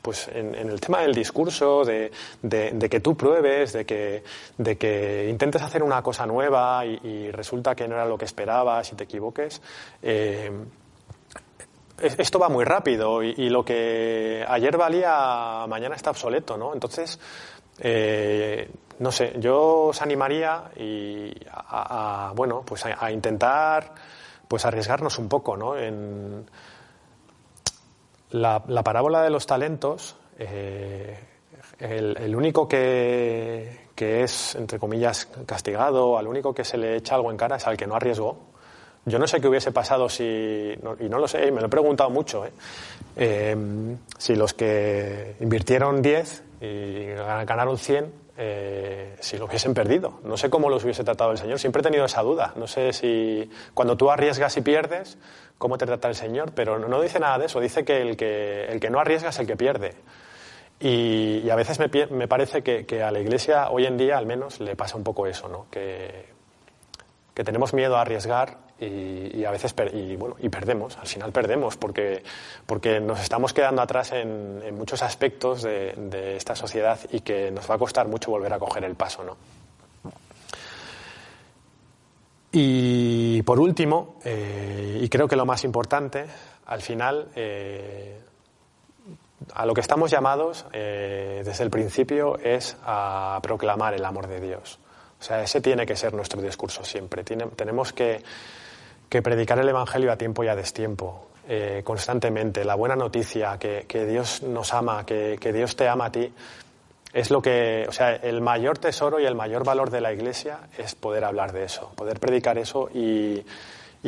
pues 0.00 0.28
en, 0.28 0.54
el 0.54 0.80
tema 0.80 1.02
del 1.02 1.14
discurso, 1.14 1.84
de, 1.84 2.10
de, 2.42 2.88
que 2.88 3.00
tú 3.00 3.16
pruebes, 3.16 3.74
de 3.74 3.84
que, 3.84 4.24
de 4.56 4.78
que 4.78 5.26
intentes 5.28 5.62
hacer 5.62 5.82
una 5.82 6.02
cosa 6.02 6.26
nueva 6.26 6.84
y, 6.86 7.30
resulta 7.30 7.74
que 7.74 7.86
no 7.86 7.94
era 7.94 8.06
lo 8.06 8.16
que 8.16 8.24
esperabas 8.24 8.90
y 8.92 8.96
te 8.96 9.04
equivoques, 9.04 9.60
eh, 10.02 10.50
esto 12.00 12.38
va 12.38 12.48
muy 12.48 12.64
rápido 12.64 13.22
y, 13.22 13.48
lo 13.48 13.64
que 13.64 14.44
ayer 14.46 14.76
valía 14.76 15.64
mañana 15.68 15.96
está 15.96 16.10
obsoleto, 16.10 16.56
¿no? 16.56 16.72
Entonces, 16.72 17.18
eh, 17.78 18.70
no 18.98 19.12
sé, 19.12 19.34
yo 19.38 19.86
os 19.86 20.02
animaría 20.02 20.70
y 20.76 21.32
a, 21.50 22.32
bueno, 22.34 22.62
pues 22.64 22.84
a, 22.86 23.10
intentar 23.10 23.94
pues 24.46 24.64
arriesgarnos 24.64 25.18
un 25.18 25.28
poco, 25.28 25.56
¿no? 25.56 25.76
En 25.76 26.48
la, 28.30 28.60
parábola 28.60 29.22
de 29.22 29.30
los 29.30 29.46
talentos, 29.46 30.16
eh, 30.38 31.18
el, 31.78 32.34
único 32.34 32.68
que, 32.68 33.88
que, 33.94 34.22
es, 34.22 34.54
entre 34.54 34.78
comillas, 34.78 35.26
castigado, 35.46 36.18
al 36.18 36.26
único 36.26 36.54
que 36.54 36.64
se 36.64 36.76
le 36.76 36.96
echa 36.96 37.14
algo 37.14 37.30
en 37.30 37.36
cara 37.36 37.56
es 37.56 37.66
al 37.66 37.76
que 37.76 37.86
no 37.86 37.94
arriesgó. 37.94 38.57
Yo 39.04 39.18
no 39.18 39.26
sé 39.26 39.40
qué 39.40 39.48
hubiese 39.48 39.72
pasado 39.72 40.08
si, 40.08 40.24
y 40.24 41.08
no 41.08 41.18
lo 41.18 41.26
sé, 41.28 41.50
me 41.50 41.60
lo 41.60 41.66
he 41.66 41.70
preguntado 41.70 42.10
mucho, 42.10 42.44
¿eh? 42.44 42.52
Eh, 43.16 43.56
si 44.16 44.36
los 44.36 44.54
que 44.54 45.34
invirtieron 45.40 46.02
10 46.02 46.44
y 46.60 47.06
ganaron 47.46 47.78
100, 47.78 48.12
eh, 48.40 49.16
si 49.18 49.36
lo 49.36 49.46
hubiesen 49.46 49.74
perdido. 49.74 50.20
No 50.22 50.36
sé 50.36 50.48
cómo 50.48 50.70
los 50.70 50.84
hubiese 50.84 51.02
tratado 51.02 51.32
el 51.32 51.38
Señor. 51.38 51.58
Siempre 51.58 51.80
he 51.80 51.82
tenido 51.82 52.04
esa 52.04 52.22
duda. 52.22 52.52
No 52.54 52.68
sé 52.68 52.92
si 52.92 53.50
cuando 53.74 53.96
tú 53.96 54.10
arriesgas 54.10 54.56
y 54.56 54.60
pierdes, 54.60 55.18
cómo 55.58 55.76
te 55.76 55.86
trata 55.86 56.08
el 56.08 56.14
Señor, 56.14 56.52
pero 56.54 56.78
no, 56.78 57.00
dice 57.02 57.18
nada 57.18 57.38
de 57.38 57.46
eso. 57.46 57.58
Dice 57.58 57.84
que 57.84 58.00
el, 58.00 58.16
que 58.16 58.66
el 58.66 58.78
que 58.78 58.90
no 58.90 59.00
arriesga 59.00 59.30
es 59.30 59.38
el 59.40 59.46
que 59.48 59.56
pierde. 59.56 59.96
Y, 60.78 61.50
a 61.50 61.56
veces 61.56 61.80
me, 61.80 61.88
me 62.10 62.28
parece 62.28 62.62
que, 62.62 62.86
que, 62.86 63.02
a 63.02 63.10
la 63.10 63.18
Iglesia 63.18 63.70
hoy 63.70 63.86
en 63.86 63.98
día 63.98 64.16
al 64.16 64.26
menos 64.26 64.60
le 64.60 64.76
pasa 64.76 64.96
un 64.96 65.02
poco 65.02 65.26
eso, 65.26 65.48
¿no? 65.48 65.66
que, 65.72 66.26
que 67.34 67.42
tenemos 67.42 67.74
miedo 67.74 67.96
a 67.96 68.02
arriesgar 68.02 68.58
y, 68.80 69.44
a 69.44 69.50
veces 69.50 69.74
y, 69.92 70.16
bueno, 70.16 70.36
y 70.38 70.48
perdemos, 70.48 70.96
al 70.98 71.06
final 71.06 71.32
perdemos 71.32 71.76
porque, 71.76 72.22
porque 72.64 73.00
nos 73.00 73.20
estamos 73.20 73.52
quedando 73.52 73.82
atrás 73.82 74.12
en, 74.12 74.76
muchos 74.76 75.02
aspectos 75.02 75.62
de, 75.62 76.36
esta 76.36 76.54
sociedad 76.54 76.98
y 77.10 77.20
que 77.20 77.50
nos 77.50 77.68
va 77.68 77.74
a 77.74 77.78
costar 77.78 78.06
mucho 78.06 78.30
volver 78.30 78.52
a 78.52 78.58
coger 78.58 78.84
el 78.84 78.94
paso. 78.94 79.24
¿no? 79.24 79.36
Y 82.52 83.42
por 83.42 83.58
último, 83.58 84.16
eh, 84.24 85.00
y 85.02 85.08
creo 85.08 85.28
que 85.28 85.36
lo 85.36 85.44
más 85.44 85.64
importante, 85.64 86.24
al 86.66 86.80
final, 86.80 87.28
eh, 87.34 88.20
a 89.54 89.66
lo 89.66 89.74
que 89.74 89.80
estamos 89.80 90.10
llamados 90.10 90.66
eh, 90.72 91.42
desde 91.44 91.64
el 91.64 91.70
principio 91.70 92.38
es 92.38 92.76
a 92.84 93.38
proclamar 93.42 93.94
el 93.94 94.04
amor 94.04 94.28
de 94.28 94.40
Dios. 94.40 94.78
O 95.20 95.22
sea, 95.22 95.42
ese 95.42 95.60
tiene 95.60 95.84
que 95.84 95.96
ser 95.96 96.14
nuestro 96.14 96.40
discurso 96.40 96.84
siempre. 96.84 97.24
tenemos 97.24 97.92
que 97.92 98.22
predicar 99.08 99.58
el 99.58 99.68
Evangelio 99.68 100.12
a 100.12 100.16
tiempo 100.16 100.44
y 100.44 100.48
a 100.48 100.54
destiempo, 100.56 101.28
eh, 101.50 101.80
constantemente, 101.82 102.62
la 102.62 102.74
buena 102.74 102.94
noticia, 102.94 103.58
que, 103.58 104.06
Dios 104.06 104.42
nos 104.42 104.74
ama, 104.74 105.06
que, 105.06 105.38
Dios 105.50 105.76
te 105.76 105.88
ama 105.88 106.04
a 106.06 106.12
ti, 106.12 106.30
es 107.14 107.30
lo 107.30 107.40
que, 107.40 107.86
o 107.88 107.92
sea, 107.92 108.16
el 108.16 108.42
mayor 108.42 108.76
tesoro 108.76 109.18
y 109.18 109.24
el 109.24 109.34
mayor 109.34 109.64
valor 109.64 109.88
de 109.88 110.02
la 110.02 110.12
Iglesia 110.12 110.58
es 110.76 110.94
poder 110.94 111.24
hablar 111.24 111.52
de 111.52 111.64
eso, 111.64 111.90
poder 111.96 112.20
predicar 112.20 112.58
eso 112.58 112.90
y, 112.92 113.42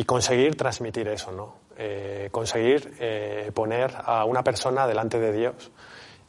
conseguir 0.05 0.55
transmitir 0.55 1.09
eso, 1.09 1.33
¿no? 1.33 1.55
Eh, 1.79 2.29
conseguir 2.31 2.95
eh, 3.01 3.51
poner 3.55 3.91
a 4.05 4.27
una 4.27 4.45
persona 4.45 4.87
delante 4.87 5.19
de 5.19 5.33
Dios 5.33 5.71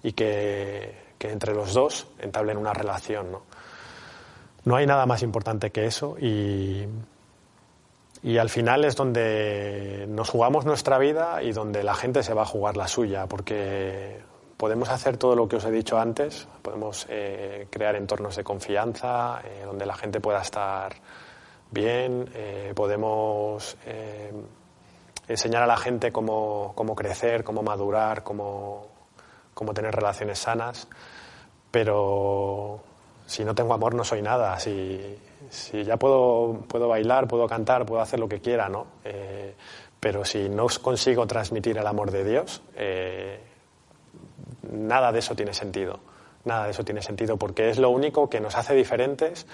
y 0.03 0.13
que, 0.13 0.95
que 1.17 1.29
entre 1.29 1.53
los 1.53 1.73
dos 1.73 2.07
entablen 2.19 2.55
una 2.55 2.73
relación, 2.73 3.33
¿no? 3.33 3.43
No 4.63 4.75
hay 4.75 4.85
nada 4.85 5.05
más 5.05 5.23
importante 5.23 5.71
que 5.71 5.85
eso 5.85 6.17
y, 6.19 6.85
y 8.23 8.37
al 8.37 8.49
final 8.49 8.85
es 8.85 8.95
donde 8.95 10.05
nos 10.07 10.29
jugamos 10.29 10.65
nuestra 10.65 10.99
vida 10.99 11.41
y 11.41 11.51
donde 11.51 11.83
la 11.83 11.95
gente 11.95 12.21
se 12.21 12.33
va 12.33 12.43
a 12.43 12.45
jugar 12.45 12.77
la 12.77 12.87
suya, 12.87 13.25
porque 13.27 14.21
podemos 14.57 14.89
hacer 14.89 15.17
todo 15.17 15.35
lo 15.35 15.47
que 15.47 15.55
os 15.55 15.65
he 15.65 15.71
dicho 15.71 15.97
antes, 15.97 16.47
podemos 16.61 17.07
eh, 17.09 17.65
crear 17.71 17.95
entornos 17.95 18.35
de 18.35 18.43
confianza 18.43 19.41
eh, 19.43 19.63
donde 19.65 19.87
la 19.87 19.95
gente 19.95 20.19
pueda 20.19 20.39
estar 20.39 20.93
bien, 21.71 22.29
eh, 22.35 22.71
podemos 22.75 23.75
enseñar 25.27 25.63
a 25.63 25.65
la 25.65 25.77
gente 25.77 26.11
cómo, 26.11 26.73
cómo 26.75 26.93
crecer, 26.93 27.43
cómo 27.43 27.63
madurar, 27.63 28.21
cómo, 28.21 28.85
cómo 29.55 29.73
tener 29.73 29.95
relaciones 29.95 30.37
sanas, 30.37 30.87
pero 31.71 32.83
si 33.31 33.45
no 33.45 33.55
tengo 33.55 33.73
amor 33.73 33.95
no 33.95 34.03
soy 34.03 34.21
nada, 34.21 34.59
si, 34.59 35.17
ya 35.85 35.95
puedo, 35.95 36.65
puedo 36.67 36.89
bailar, 36.89 37.29
puedo 37.29 37.47
cantar, 37.47 37.85
puedo 37.85 38.01
hacer 38.01 38.19
lo 38.19 38.27
que 38.27 38.41
quiera, 38.41 38.67
¿no? 38.67 38.87
Eh, 39.05 39.55
pero 39.97 40.25
si 40.25 40.49
no 40.49 40.67
consigo 40.81 41.25
transmitir 41.25 41.77
el 41.77 41.87
amor 41.87 42.11
de 42.11 42.25
Dios, 42.25 42.61
eh, 42.75 43.39
nada 44.69 45.13
de 45.13 45.19
eso 45.19 45.33
tiene 45.33 45.53
sentido. 45.53 46.01
Nada 46.43 46.65
de 46.65 46.71
eso 46.71 46.83
tiene 46.83 47.01
sentido 47.01 47.37
porque 47.37 47.69
es 47.69 47.79
lo 47.79 47.89
único 47.89 48.29
que 48.29 48.41
nos 48.41 48.57
hace 48.57 48.73
diferentes, 48.73 49.47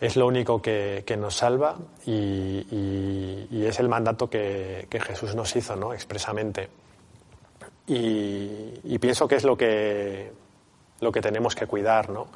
es 0.00 0.16
lo 0.16 0.26
único 0.26 0.62
que, 0.62 1.04
nos 1.18 1.36
salva 1.36 1.76
y, 2.06 3.66
es 3.66 3.78
el 3.78 3.90
mandato 3.90 4.30
que, 4.30 4.88
Jesús 4.90 5.34
nos 5.34 5.54
hizo, 5.54 5.76
¿no? 5.76 5.92
Expresamente. 5.92 6.70
Y, 7.86 8.72
y 8.84 8.98
pienso 8.98 9.28
que 9.28 9.34
es 9.34 9.44
lo 9.44 9.54
que, 9.54 10.32
lo 11.00 11.12
que 11.12 11.20
tenemos 11.20 11.54
que 11.54 11.66
cuidar, 11.66 12.08
¿no? 12.08 12.28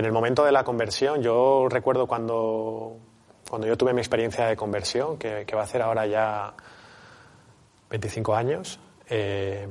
En 0.00 0.06
el 0.06 0.12
momento 0.12 0.46
de 0.46 0.50
la 0.50 0.64
conversión, 0.64 1.20
yo 1.20 1.68
recuerdo 1.68 2.06
cuando, 2.06 2.96
cuando 3.46 3.66
yo 3.66 3.76
tuve 3.76 3.92
mi 3.92 4.00
experiencia 4.00 4.46
de 4.46 4.56
conversión, 4.56 5.18
que, 5.18 5.44
va 5.54 5.60
a 5.60 5.64
hacer 5.64 5.82
ahora 5.82 6.06
ya 6.06 6.54
25 7.90 8.34
años, 8.34 8.80
eh, 9.10 9.68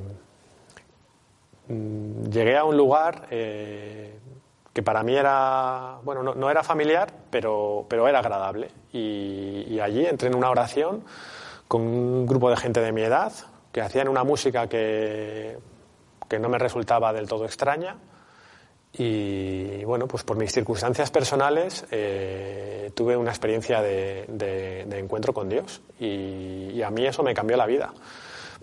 mm, 1.67 2.25
llegué 2.29 2.57
a 2.57 2.63
un 2.63 2.77
lugar 2.77 3.25
eh, 3.31 4.19
que 4.71 4.83
para 4.83 5.01
mí 5.01 5.15
era, 5.15 5.97
bueno, 6.03 6.21
no, 6.21 6.51
era 6.51 6.61
familiar, 6.61 7.11
pero, 7.31 7.87
pero 7.89 8.07
era 8.07 8.19
agradable. 8.19 8.69
Y, 8.93 9.79
allí 9.79 10.05
entré 10.05 10.29
en 10.29 10.35
una 10.35 10.51
oración 10.51 11.05
con 11.67 11.81
un 11.81 12.27
grupo 12.27 12.51
de 12.51 12.57
gente 12.57 12.81
de 12.81 12.91
mi 12.91 13.01
edad 13.01 13.33
que 13.71 13.81
hacían 13.81 14.07
una 14.07 14.23
música 14.23 14.67
que, 14.67 15.57
que 16.27 16.37
no 16.37 16.49
me 16.49 16.59
resultaba 16.59 17.13
del 17.13 17.27
todo 17.27 17.45
extraña 17.45 17.97
y 18.93 19.83
bueno, 19.83 20.07
pues 20.07 20.23
por 20.23 20.37
mis 20.37 20.51
circunstancias 20.51 21.11
personales 21.11 21.85
eh, 21.91 22.91
tuve 22.95 23.15
una 23.15 23.29
experiencia 23.29 23.81
de, 23.81 24.87
encuentro 24.91 25.33
con 25.33 25.47
Dios 25.47 25.81
y, 25.99 26.81
a 26.81 26.89
mí 26.89 27.05
eso 27.05 27.23
me 27.23 27.33
cambió 27.33 27.57
la 27.57 27.65
vida. 27.65 27.93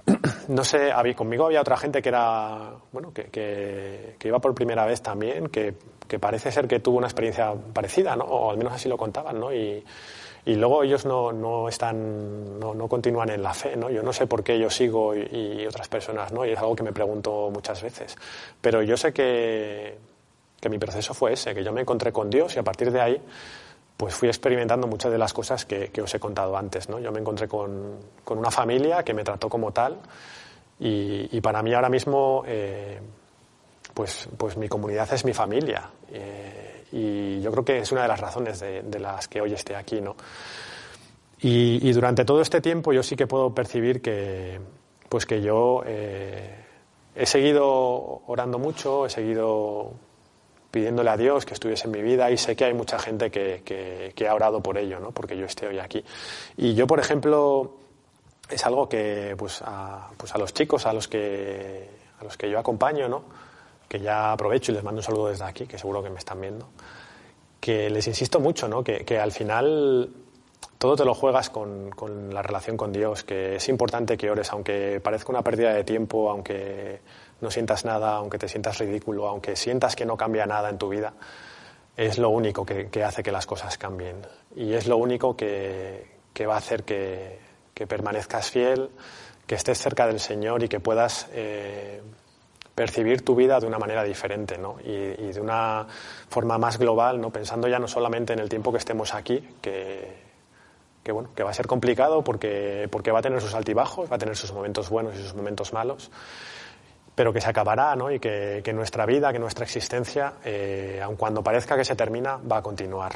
No 0.48 0.62
sé, 0.62 0.92
conmigo 1.16 1.46
había 1.46 1.60
otra 1.60 1.76
gente 1.76 2.00
que 2.00 2.08
era, 2.08 2.70
bueno, 2.92 3.12
que, 3.12 3.24
que, 3.24 4.28
iba 4.28 4.38
por 4.38 4.54
primera 4.54 4.86
vez 4.86 5.02
también, 5.02 5.48
que, 5.48 5.74
que, 6.06 6.20
parece 6.20 6.52
ser 6.52 6.68
que 6.68 6.78
tuvo 6.78 6.98
una 6.98 7.08
experiencia 7.08 7.52
parecida, 7.72 8.14
¿no? 8.14 8.22
O 8.24 8.50
al 8.52 8.56
menos 8.56 8.72
así 8.72 8.88
lo 8.88 8.96
contaban, 8.96 9.40
¿no? 9.40 9.52
Y, 9.52 9.84
y 10.44 10.54
luego 10.54 10.84
ellos 10.84 11.04
no, 11.04 11.32
no 11.32 11.68
están, 11.68 12.60
no, 12.60 12.74
no, 12.74 12.86
continúan 12.86 13.30
en 13.30 13.42
la 13.42 13.54
fe, 13.54 13.76
¿no? 13.76 13.90
Yo 13.90 14.04
no 14.04 14.12
sé 14.12 14.28
por 14.28 14.44
qué 14.44 14.56
yo 14.56 14.70
sigo 14.70 15.16
y, 15.16 15.28
y 15.32 15.66
otras 15.66 15.88
personas, 15.88 16.32
¿no? 16.32 16.46
Y 16.46 16.52
es 16.52 16.58
algo 16.58 16.76
que 16.76 16.84
me 16.84 16.92
pregunto 16.92 17.50
muchas 17.52 17.82
veces. 17.82 18.16
Pero 18.60 18.82
yo 18.82 18.96
sé 18.96 19.12
que 19.12 19.98
que 20.66 20.70
mi 20.70 20.78
proceso 20.78 21.14
fue 21.14 21.34
ese, 21.34 21.54
que 21.54 21.62
yo 21.62 21.72
me 21.72 21.82
encontré 21.82 22.12
con 22.12 22.28
Dios 22.28 22.56
y 22.56 22.58
a 22.58 22.64
partir 22.64 22.90
de 22.90 23.00
ahí 23.00 23.22
pues 23.96 24.14
fui 24.14 24.28
experimentando 24.28 24.86
muchas 24.86 25.10
de 25.10 25.18
las 25.18 25.32
cosas 25.32 25.64
que, 25.64 25.90
os 26.02 26.14
he 26.14 26.20
contado 26.20 26.56
antes. 26.56 26.88
¿no? 26.88 26.98
Yo 26.98 27.12
me 27.12 27.20
encontré 27.20 27.48
con, 27.48 27.98
una 28.28 28.50
familia 28.50 29.02
que 29.02 29.14
me 29.14 29.24
trató 29.24 29.48
como 29.48 29.72
tal 29.72 29.98
y, 30.78 31.40
para 31.40 31.62
mí 31.62 31.72
ahora 31.72 31.88
mismo 31.88 32.42
eh, 32.46 33.00
pues, 33.94 34.28
pues 34.36 34.56
mi 34.56 34.68
comunidad 34.68 35.10
es 35.14 35.24
mi 35.24 35.32
familia 35.32 35.88
eh, 36.12 36.84
y 36.92 37.40
yo 37.40 37.50
creo 37.52 37.64
que 37.64 37.78
es 37.78 37.92
una 37.92 38.02
de 38.02 38.08
las 38.08 38.20
razones 38.20 38.60
de, 38.60 39.00
las 39.00 39.28
que 39.28 39.40
hoy 39.40 39.54
esté 39.54 39.76
aquí. 39.76 40.00
¿no? 40.00 40.16
Y, 41.40 41.92
durante 41.92 42.24
todo 42.24 42.42
este 42.42 42.60
tiempo 42.60 42.92
yo 42.92 43.02
sí 43.02 43.16
que 43.16 43.26
puedo 43.26 43.54
percibir 43.54 44.02
que, 44.02 44.60
pues 45.08 45.24
que 45.24 45.40
yo 45.40 45.82
eh, 45.86 46.54
he 47.14 47.24
seguido 47.24 48.22
orando 48.26 48.58
mucho, 48.58 49.06
he 49.06 49.10
seguido 49.10 49.94
pidiéndole 50.70 51.10
a 51.10 51.16
Dios 51.16 51.46
que 51.46 51.54
estuviese 51.54 51.86
en 51.86 51.92
mi 51.92 52.02
vida 52.02 52.30
y 52.30 52.36
sé 52.36 52.56
que 52.56 52.64
hay 52.64 52.74
mucha 52.74 52.98
gente 52.98 53.30
que, 53.30 53.62
que, 54.14 54.28
ha 54.28 54.34
orado 54.34 54.62
por 54.62 54.78
ello, 54.78 55.00
¿no? 55.00 55.10
porque 55.12 55.36
yo 55.36 55.46
esté 55.46 55.66
hoy 55.66 55.78
aquí. 55.78 56.04
Y 56.56 56.74
yo, 56.74 56.86
por 56.86 57.00
ejemplo, 57.00 57.76
es 58.50 58.64
algo 58.66 58.88
que 58.88 59.34
pues 59.38 59.62
a, 59.64 60.08
pues 60.16 60.34
a 60.34 60.38
los 60.38 60.52
chicos 60.52 60.86
a 60.86 60.92
los 60.92 61.08
que 61.08 61.88
a 62.20 62.24
los 62.24 62.36
que 62.36 62.50
yo 62.50 62.58
acompaño, 62.58 63.08
¿no? 63.08 63.24
que 63.88 64.00
ya 64.00 64.32
aprovecho 64.32 64.72
y 64.72 64.74
les 64.74 64.84
mando 64.84 64.98
un 64.98 65.04
saludo 65.04 65.28
desde 65.28 65.44
aquí, 65.44 65.66
que 65.66 65.78
seguro 65.78 66.02
que 66.02 66.10
me 66.10 66.18
están 66.18 66.40
viendo, 66.40 66.68
que 67.60 67.88
les 67.90 68.06
insisto 68.06 68.40
mucho, 68.40 68.68
¿no? 68.68 68.82
que, 68.82 69.04
que 69.04 69.18
al 69.18 69.32
final 69.32 70.10
todo 70.78 70.96
te 70.96 71.04
lo 71.04 71.14
juegas 71.14 71.50
con, 71.50 71.90
con, 71.90 72.34
la 72.34 72.42
relación 72.42 72.76
con 72.76 72.92
Dios, 72.92 73.24
que 73.24 73.56
es 73.56 73.68
importante 73.68 74.16
que 74.16 74.30
ores, 74.30 74.50
aunque 74.52 75.00
parezca 75.02 75.30
una 75.30 75.42
pérdida 75.42 75.72
de 75.72 75.84
tiempo, 75.84 76.30
aunque 76.30 77.00
no 77.40 77.50
sientas 77.50 77.84
nada, 77.84 78.16
aunque 78.16 78.38
te 78.38 78.48
sientas 78.48 78.78
ridículo, 78.78 79.28
aunque 79.28 79.56
sientas 79.56 79.96
que 79.96 80.06
no 80.06 80.16
cambia 80.16 80.46
nada 80.46 80.70
en 80.70 80.78
tu 80.78 80.88
vida, 80.88 81.12
es 81.96 82.18
lo 82.18 82.30
único 82.30 82.64
que, 82.64 83.04
hace 83.04 83.22
que 83.22 83.32
las 83.32 83.46
cosas 83.46 83.78
cambien. 83.78 84.16
Y 84.54 84.74
es 84.74 84.86
lo 84.86 84.96
único 84.96 85.36
que, 85.36 86.06
va 86.46 86.54
a 86.54 86.58
hacer 86.58 86.84
que, 86.84 87.38
permanezcas 87.88 88.50
fiel, 88.50 88.90
que 89.46 89.54
estés 89.54 89.78
cerca 89.78 90.06
del 90.06 90.20
Señor 90.20 90.62
y 90.62 90.68
que 90.68 90.80
puedas, 90.80 91.28
eh, 91.32 92.02
percibir 92.74 93.24
tu 93.24 93.34
vida 93.34 93.58
de 93.58 93.66
una 93.66 93.78
manera 93.78 94.04
diferente 94.04 94.58
¿no? 94.58 94.76
y, 94.84 94.90
y, 94.90 95.32
de 95.32 95.40
una 95.40 95.86
forma 96.28 96.58
más 96.58 96.78
global, 96.78 97.18
¿no? 97.18 97.30
pensando 97.30 97.68
ya 97.68 97.78
no 97.78 97.88
solamente 97.88 98.34
en 98.34 98.38
el 98.38 98.50
tiempo 98.50 98.70
que 98.70 98.76
estemos 98.76 99.14
aquí, 99.14 99.42
que, 99.62 100.26
que, 101.06 101.12
bueno, 101.12 101.30
que 101.36 101.44
va 101.44 101.50
a 101.50 101.54
ser 101.54 101.68
complicado 101.68 102.24
porque, 102.24 102.88
porque 102.90 103.12
va 103.12 103.20
a 103.20 103.22
tener 103.22 103.40
sus 103.40 103.54
altibajos, 103.54 104.10
va 104.10 104.16
a 104.16 104.18
tener 104.18 104.36
sus 104.36 104.52
momentos 104.52 104.90
buenos 104.90 105.14
y 105.14 105.22
sus 105.22 105.34
momentos 105.34 105.72
malos, 105.72 106.10
pero 107.16 107.32
que 107.32 107.40
se 107.40 107.48
acabará 107.48 107.96
¿no? 107.96 108.12
y 108.12 108.20
que, 108.20 108.62
nuestra 108.74 109.06
vida, 109.06 109.32
que 109.32 109.38
nuestra 109.40 109.64
existencia, 109.64 110.34
eh, 110.44 111.00
aun 111.02 111.16
cuando 111.16 111.42
parezca 111.42 111.76
que 111.76 111.84
se 111.84 111.96
termina, 111.96 112.36
va 112.36 112.58
a 112.58 112.62
continuar. 112.62 113.14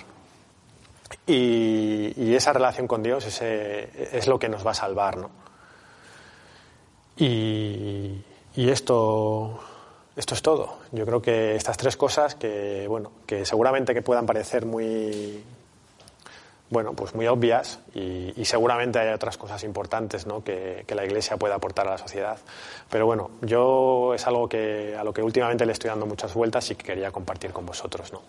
Y, 1.27 2.35
esa 2.35 2.53
relación 2.53 2.89
con 2.89 3.03
Dios 3.03 3.27
es 3.43 4.27
lo 4.27 4.39
que 4.39 4.49
nos 4.49 4.67
va 4.67 4.71
a 4.71 4.75
salvar. 4.75 5.19
¿no? 5.19 5.31
Y, 7.19 8.25
y 8.57 8.71
esto, 8.71 9.61
esto 10.17 10.35
es 10.35 10.43
todo. 10.43 10.79
Yo 10.93 11.05
creo 11.05 11.21
que 11.21 11.55
estas 11.57 11.77
tres 11.77 11.97
cosas 11.97 12.35
que, 12.35 12.87
bueno, 12.89 13.13
que 13.27 13.45
seguramente 13.45 13.93
que 13.93 14.01
puedan 14.01 14.25
parecer 14.25 14.65
muy, 14.65 15.45
bueno, 16.71 16.95
pues 16.95 17.15
muy 17.15 17.27
obvias 17.27 17.81
y, 17.95 18.33
y 18.41 18.45
seguramente 18.45 19.01
hay 19.01 19.13
otras 19.13 19.37
cosas 19.37 19.63
importantes 19.65 20.27
¿no? 20.27 20.43
que, 20.43 20.85
que, 20.87 20.95
la 20.95 21.05
Iglesia 21.05 21.37
puede 21.37 21.53
aportar 21.53 21.89
a 21.89 21.91
la 21.91 21.99
sociedad. 21.99 22.39
Pero 22.89 23.07
bueno, 23.07 23.33
yo 23.43 24.15
es 24.15 24.25
algo 24.29 24.49
que, 24.49 24.97
a 24.97 25.03
lo 25.03 25.13
que 25.13 25.23
últimamente 25.23 25.67
le 25.67 25.73
estoy 25.73 25.91
dando 25.91 26.07
muchas 26.07 26.33
vueltas 26.33 26.71
y 26.71 26.77
que 26.77 26.85
quería 26.85 27.11
compartir 27.11 27.53
con 27.53 27.67
vosotros. 27.67 28.13
¿no? 28.13 28.23